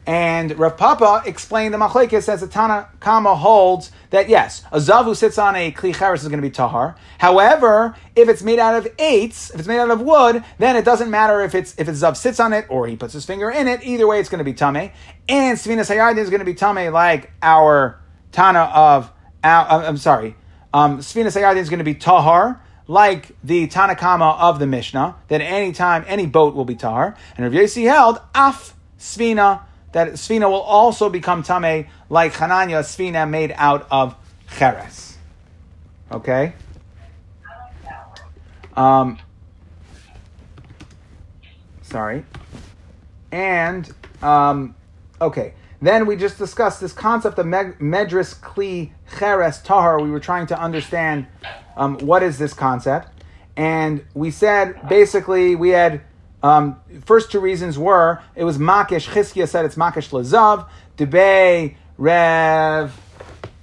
And 0.07 0.57
Rav 0.57 0.77
Papa 0.77 1.21
explained 1.25 1.73
the 1.73 1.77
machlekes 1.77 2.29
as 2.29 2.39
the 2.39 2.47
Tana 2.47 2.89
Kama 2.99 3.35
holds 3.35 3.91
that 4.09 4.29
yes, 4.29 4.63
a 4.71 4.77
zav 4.77 5.03
who 5.03 5.13
sits 5.13 5.37
on 5.37 5.55
a 5.55 5.71
kli 5.71 5.89
is 6.15 6.23
going 6.23 6.37
to 6.37 6.41
be 6.41 6.49
tahar. 6.49 6.95
However, 7.19 7.95
if 8.15 8.29
it's 8.29 8.41
made 8.41 8.57
out 8.57 8.73
of 8.75 8.85
eitz, 8.97 9.53
if 9.53 9.59
it's 9.59 9.67
made 9.67 9.79
out 9.79 9.91
of 9.91 10.01
wood, 10.01 10.43
then 10.57 10.77
it 10.77 10.85
doesn't 10.85 11.11
matter 11.11 11.41
if 11.41 11.53
it's 11.53 11.75
if 11.77 11.89
a 11.89 11.91
zav 11.91 12.15
sits 12.15 12.39
on 12.39 12.53
it 12.53 12.65
or 12.69 12.87
he 12.87 12.95
puts 12.95 13.13
his 13.13 13.25
finger 13.25 13.51
in 13.51 13.67
it. 13.67 13.83
Either 13.83 14.07
way, 14.07 14.19
it's 14.19 14.29
going 14.29 14.39
to 14.39 14.45
be 14.45 14.53
tame. 14.53 14.91
And 15.27 15.57
Svinas 15.57 15.93
Hayardin 15.93 16.17
is 16.17 16.29
going 16.29 16.39
to 16.39 16.45
be 16.45 16.55
tame 16.55 16.91
like 16.93 17.31
our 17.43 17.99
Tana 18.31 18.61
of. 18.61 19.11
Our, 19.43 19.83
I'm 19.83 19.97
sorry, 19.97 20.35
um, 20.73 20.99
Svinas 20.99 21.39
Hayardin 21.39 21.57
is 21.57 21.69
going 21.69 21.79
to 21.79 21.85
be 21.85 21.95
tahar 21.95 22.61
like 22.89 23.35
the 23.43 23.67
Tanakama 23.67 24.39
of 24.39 24.57
the 24.57 24.65
Mishnah, 24.65 25.15
that 25.27 25.41
any 25.41 25.71
time 25.71 26.03
any 26.07 26.25
boat 26.25 26.55
will 26.55 26.65
be 26.65 26.73
tahar. 26.73 27.15
And 27.37 27.45
Rav 27.45 27.53
Yossi 27.53 27.87
held 27.87 28.19
af 28.33 28.73
svina 28.97 29.61
that 29.91 30.13
svina 30.13 30.49
will 30.49 30.61
also 30.61 31.07
become 31.07 31.43
tame 31.43 31.87
like 32.09 32.33
Hananya 32.33 32.79
svina 32.81 33.29
made 33.29 33.53
out 33.57 33.87
of 33.91 34.15
cheres. 34.57 35.17
Okay. 36.11 36.53
Um, 38.75 39.19
sorry. 41.83 42.25
And 43.31 43.87
um, 44.23 44.73
okay. 45.21 45.53
Then 45.79 46.07
we 46.07 46.15
just 46.15 46.39
discussed 46.39 46.81
this 46.81 46.91
concept 46.91 47.37
of 47.37 47.45
medris 47.45 48.35
kli 48.39 48.89
cheres 49.19 49.61
tahar. 49.61 50.01
We 50.01 50.09
were 50.09 50.19
trying 50.19 50.47
to 50.47 50.59
understand 50.59 51.27
um, 51.79 51.97
what 51.99 52.21
is 52.21 52.37
this 52.37 52.53
concept, 52.53 53.07
and 53.57 54.05
we 54.13 54.29
said 54.29 54.87
basically 54.87 55.55
we 55.55 55.69
had 55.69 56.01
um, 56.43 56.79
first 57.05 57.31
two 57.31 57.39
reasons 57.39 57.77
were 57.77 58.21
it 58.35 58.43
was 58.43 58.57
makish. 58.57 59.07
Chizkiah 59.07 59.47
said 59.47 59.65
it's 59.65 59.75
makish 59.75 60.09
lezav. 60.09 60.67
Debay 60.97 61.75
Rev 61.97 62.97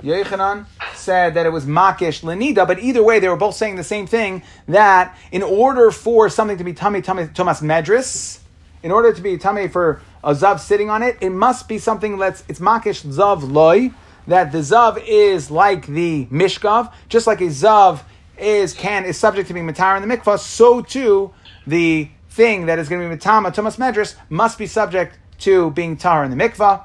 Yechanan 0.03 0.67
said 0.95 1.35
that 1.35 1.47
it 1.47 1.51
was 1.51 1.65
makish 1.65 2.23
lenida. 2.23 2.67
But 2.67 2.79
either 2.81 3.03
way, 3.03 3.19
they 3.19 3.29
were 3.29 3.37
both 3.37 3.55
saying 3.55 3.77
the 3.77 3.85
same 3.85 4.07
thing. 4.07 4.43
That 4.69 5.17
in 5.33 5.43
order 5.43 5.91
for 5.91 6.29
something 6.29 6.59
to 6.59 6.65
be 6.65 6.75
tummy 6.75 7.03
tummy 7.03 7.25
Tumas 7.25 7.63
medris, 7.63 8.41
in 8.83 8.91
order 8.91 9.13
to 9.13 9.23
be 9.23 9.39
tummy 9.39 9.69
for 9.69 10.03
a 10.23 10.33
zav 10.33 10.61
sitting 10.61 10.91
on 10.91 11.03
it, 11.03 11.17
it 11.21 11.31
must 11.31 11.69
be 11.69 11.79
something 11.79 12.19
that's 12.19 12.45
it's 12.49 12.61
makish 12.61 13.05
zav 13.05 13.51
loy. 13.51 13.93
That 14.27 14.51
the 14.51 14.59
zav 14.59 15.03
is 15.07 15.53
like 15.53 15.87
the 15.87 16.27
mishkav, 16.27 16.93
just 17.09 17.29
like 17.29 17.41
a 17.41 17.45
zav 17.45 18.03
is 18.39 18.73
can 18.75 19.05
is 19.05 19.17
subject 19.17 19.49
to 19.49 19.55
being 19.55 19.67
matar 19.67 20.01
in 20.01 20.07
the 20.07 20.17
mikvah. 20.17 20.39
So 20.39 20.83
too 20.83 21.33
the 21.67 22.09
thing 22.37 22.67
that 22.67 22.79
is 22.79 22.89
going 22.89 23.01
to 23.01 23.09
be 23.09 23.17
Matama, 23.17 23.51
Tumas 23.51 23.79
Medris, 23.79 24.15
must 24.29 24.59
be 24.59 24.67
subject 24.67 25.19
to 25.39 25.71
being 25.71 25.97
Tar 25.97 26.25
in 26.25 26.31
the 26.31 26.37
mikvah. 26.37 26.83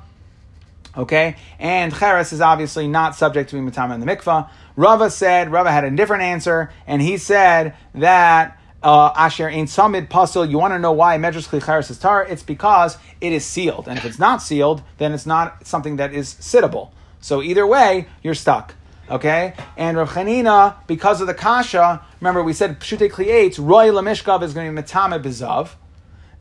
Okay? 0.98 1.36
And 1.60 1.94
Cheres 1.94 2.34
is 2.34 2.42
obviously 2.42 2.88
not 2.88 3.16
subject 3.16 3.50
to 3.50 3.56
being 3.56 3.70
Matama 3.70 3.94
in 3.94 4.00
the 4.00 4.06
mikvah. 4.06 4.50
Rava 4.76 5.10
said, 5.10 5.52
Rava 5.52 5.72
had 5.72 5.84
a 5.84 5.92
different 5.92 6.24
answer, 6.24 6.72
and 6.88 7.02
he 7.02 7.18
said 7.18 7.76
that 7.94 8.58
uh, 8.82 9.12
Asher 9.16 9.48
in 9.48 9.66
Samid 9.66 10.10
Puzzle, 10.10 10.46
you 10.46 10.58
want 10.58 10.74
to 10.74 10.80
know 10.80 10.94
why 10.94 11.18
Medras 11.18 11.48
Klicharis 11.48 11.92
is 11.92 12.00
tar? 12.00 12.26
It's 12.26 12.42
because 12.42 12.98
it 13.20 13.32
is 13.32 13.46
sealed. 13.46 13.88
And 13.88 13.98
if 13.98 14.06
it's 14.06 14.18
not 14.18 14.42
sealed, 14.42 14.82
then 14.98 15.14
it's 15.14 15.26
not 15.26 15.68
something 15.68 15.98
that 15.98 16.14
is 16.14 16.34
sittable. 16.34 16.92
So 17.20 17.44
either 17.44 17.68
way, 17.68 18.08
you're 18.24 18.34
stuck. 18.34 18.74
Okay? 19.12 19.54
And 19.78 19.98
Rav 19.98 20.10
Chanina, 20.10 20.76
because 20.88 21.22
of 21.22 21.28
the 21.28 21.34
kasha, 21.34 22.04
remember 22.20 22.42
we 22.42 22.54
said 22.54 22.80
pshute 22.80 23.60
roy 23.60 23.90
lamishkav 23.90 24.42
is 24.42 24.54
going 24.54 24.74
to 24.74 24.82
be 24.82 24.88
metame 24.88 25.22
bezav 25.22 25.72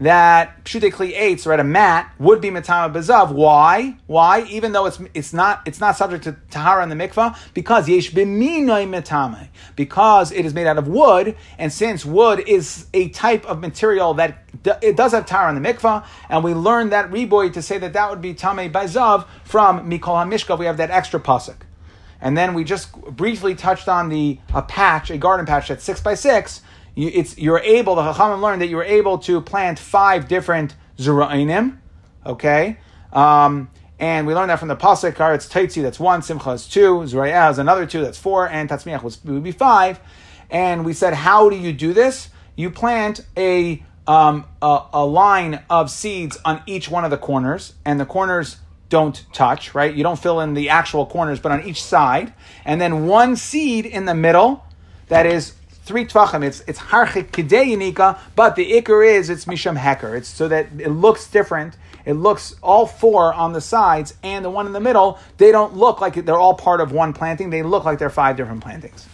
that 0.00 0.64
pshute 0.64 0.90
kli 0.90 1.14
eitz 1.14 1.46
or 1.46 1.52
at 1.52 1.60
a 1.60 1.64
mat 1.64 2.10
would 2.18 2.40
be 2.40 2.50
matama 2.50 2.92
bezav. 2.92 3.32
Why? 3.32 3.96
Why? 4.06 4.42
Even 4.44 4.72
though 4.72 4.86
it's 4.86 4.98
it's 5.12 5.32
not 5.32 5.60
it's 5.66 5.78
not 5.78 5.96
subject 5.96 6.24
to 6.24 6.36
tahara 6.50 6.82
in 6.82 6.88
the 6.88 6.96
mikvah 6.96 7.36
because 7.52 7.88
yesh 7.88 8.10
b'minoi 8.10 8.88
matame 8.88 9.48
because 9.76 10.32
it 10.32 10.46
is 10.46 10.54
made 10.54 10.66
out 10.66 10.78
of 10.78 10.88
wood 10.88 11.36
and 11.58 11.70
since 11.70 12.04
wood 12.04 12.42
is 12.46 12.86
a 12.94 13.10
type 13.10 13.44
of 13.44 13.60
material 13.60 14.14
that 14.14 14.42
it 14.82 14.96
does 14.96 15.12
have 15.12 15.26
tahara 15.26 15.54
in 15.54 15.62
the 15.62 15.72
mikvah 15.72 16.04
and 16.30 16.42
we 16.42 16.54
learned 16.54 16.92
that 16.92 17.10
reboy 17.10 17.52
to 17.52 17.60
say 17.60 17.76
that 17.76 17.92
that 17.92 18.08
would 18.08 18.22
be 18.22 18.32
tame 18.32 18.72
bezav 18.72 19.26
from 19.44 19.90
mikol 19.90 20.16
hamishkav. 20.16 20.58
We 20.58 20.66
have 20.66 20.78
that 20.78 20.90
extra 20.90 21.20
pasuk. 21.20 21.56
And 22.20 22.36
then 22.36 22.54
we 22.54 22.64
just 22.64 22.92
briefly 22.92 23.54
touched 23.54 23.88
on 23.88 24.08
the 24.08 24.38
a 24.54 24.62
patch, 24.62 25.10
a 25.10 25.18
garden 25.18 25.46
patch 25.46 25.68
that's 25.68 25.84
six 25.84 26.00
by 26.00 26.14
six, 26.14 26.62
you, 26.94 27.10
it's 27.12 27.38
you're 27.38 27.60
able. 27.60 27.94
The 27.94 28.12
Chachamim 28.12 28.42
learned 28.42 28.62
that 28.62 28.68
you 28.68 28.76
were 28.76 28.84
able 28.84 29.18
to 29.18 29.40
plant 29.40 29.78
five 29.78 30.28
different 30.28 30.74
zerainim. 30.98 31.78
Okay. 32.26 32.78
Um, 33.12 33.70
and 33.98 34.26
we 34.26 34.34
learned 34.34 34.50
that 34.50 34.58
from 34.58 34.68
the 34.68 34.76
pasuk. 34.76 35.34
It's 35.34 35.48
Taitzi, 35.48 35.82
that's 35.82 36.00
one. 36.00 36.22
Simcha 36.22 36.50
is 36.50 36.66
two. 36.66 37.00
Zurayah 37.00 37.50
is 37.50 37.58
another 37.58 37.86
two. 37.86 38.02
That's 38.02 38.18
four. 38.18 38.48
And 38.48 38.68
Tatzmiach 38.68 39.02
was, 39.02 39.22
would 39.24 39.42
be 39.42 39.52
five. 39.52 40.00
And 40.50 40.84
we 40.84 40.92
said, 40.92 41.14
how 41.14 41.48
do 41.48 41.56
you 41.56 41.72
do 41.72 41.92
this? 41.92 42.30
You 42.56 42.70
plant 42.70 43.20
a, 43.36 43.82
um, 44.06 44.46
a, 44.60 44.84
a 44.92 45.04
line 45.04 45.62
of 45.70 45.90
seeds 45.90 46.38
on 46.44 46.62
each 46.66 46.90
one 46.90 47.04
of 47.04 47.10
the 47.10 47.18
corners, 47.18 47.74
and 47.84 48.00
the 48.00 48.06
corners 48.06 48.56
don't 48.90 49.24
touch, 49.32 49.74
right? 49.74 49.94
You 49.94 50.02
don't 50.02 50.18
fill 50.18 50.40
in 50.40 50.52
the 50.52 50.68
actual 50.68 51.06
corners, 51.06 51.40
but 51.40 51.52
on 51.52 51.62
each 51.62 51.82
side. 51.82 52.34
And 52.66 52.80
then 52.80 53.06
one 53.06 53.36
seed 53.36 53.86
in 53.86 54.04
the 54.04 54.14
middle 54.14 54.66
that 55.08 55.24
is 55.24 55.54
three 55.84 56.04
tvachim. 56.04 56.44
It's 56.44 56.60
it's 56.66 56.78
harchik 56.78 57.30
kidei 57.30 58.18
but 58.36 58.56
the 58.56 58.72
ikar 58.72 59.06
is 59.06 59.30
it's 59.30 59.46
misham 59.46 59.78
heker. 59.78 60.16
It's 60.16 60.28
so 60.28 60.48
that 60.48 60.66
it 60.78 60.90
looks 60.90 61.30
different. 61.30 61.76
It 62.04 62.14
looks 62.14 62.56
all 62.62 62.86
four 62.86 63.32
on 63.32 63.52
the 63.52 63.60
sides 63.60 64.14
and 64.22 64.44
the 64.44 64.50
one 64.50 64.66
in 64.66 64.72
the 64.72 64.80
middle. 64.80 65.18
They 65.38 65.52
don't 65.52 65.76
look 65.76 66.00
like 66.00 66.14
they're 66.24 66.38
all 66.38 66.54
part 66.54 66.80
of 66.80 66.92
one 66.92 67.12
planting. 67.12 67.50
They 67.50 67.62
look 67.62 67.84
like 67.84 67.98
they're 67.98 68.10
five 68.10 68.36
different 68.36 68.62
plantings. 68.62 69.06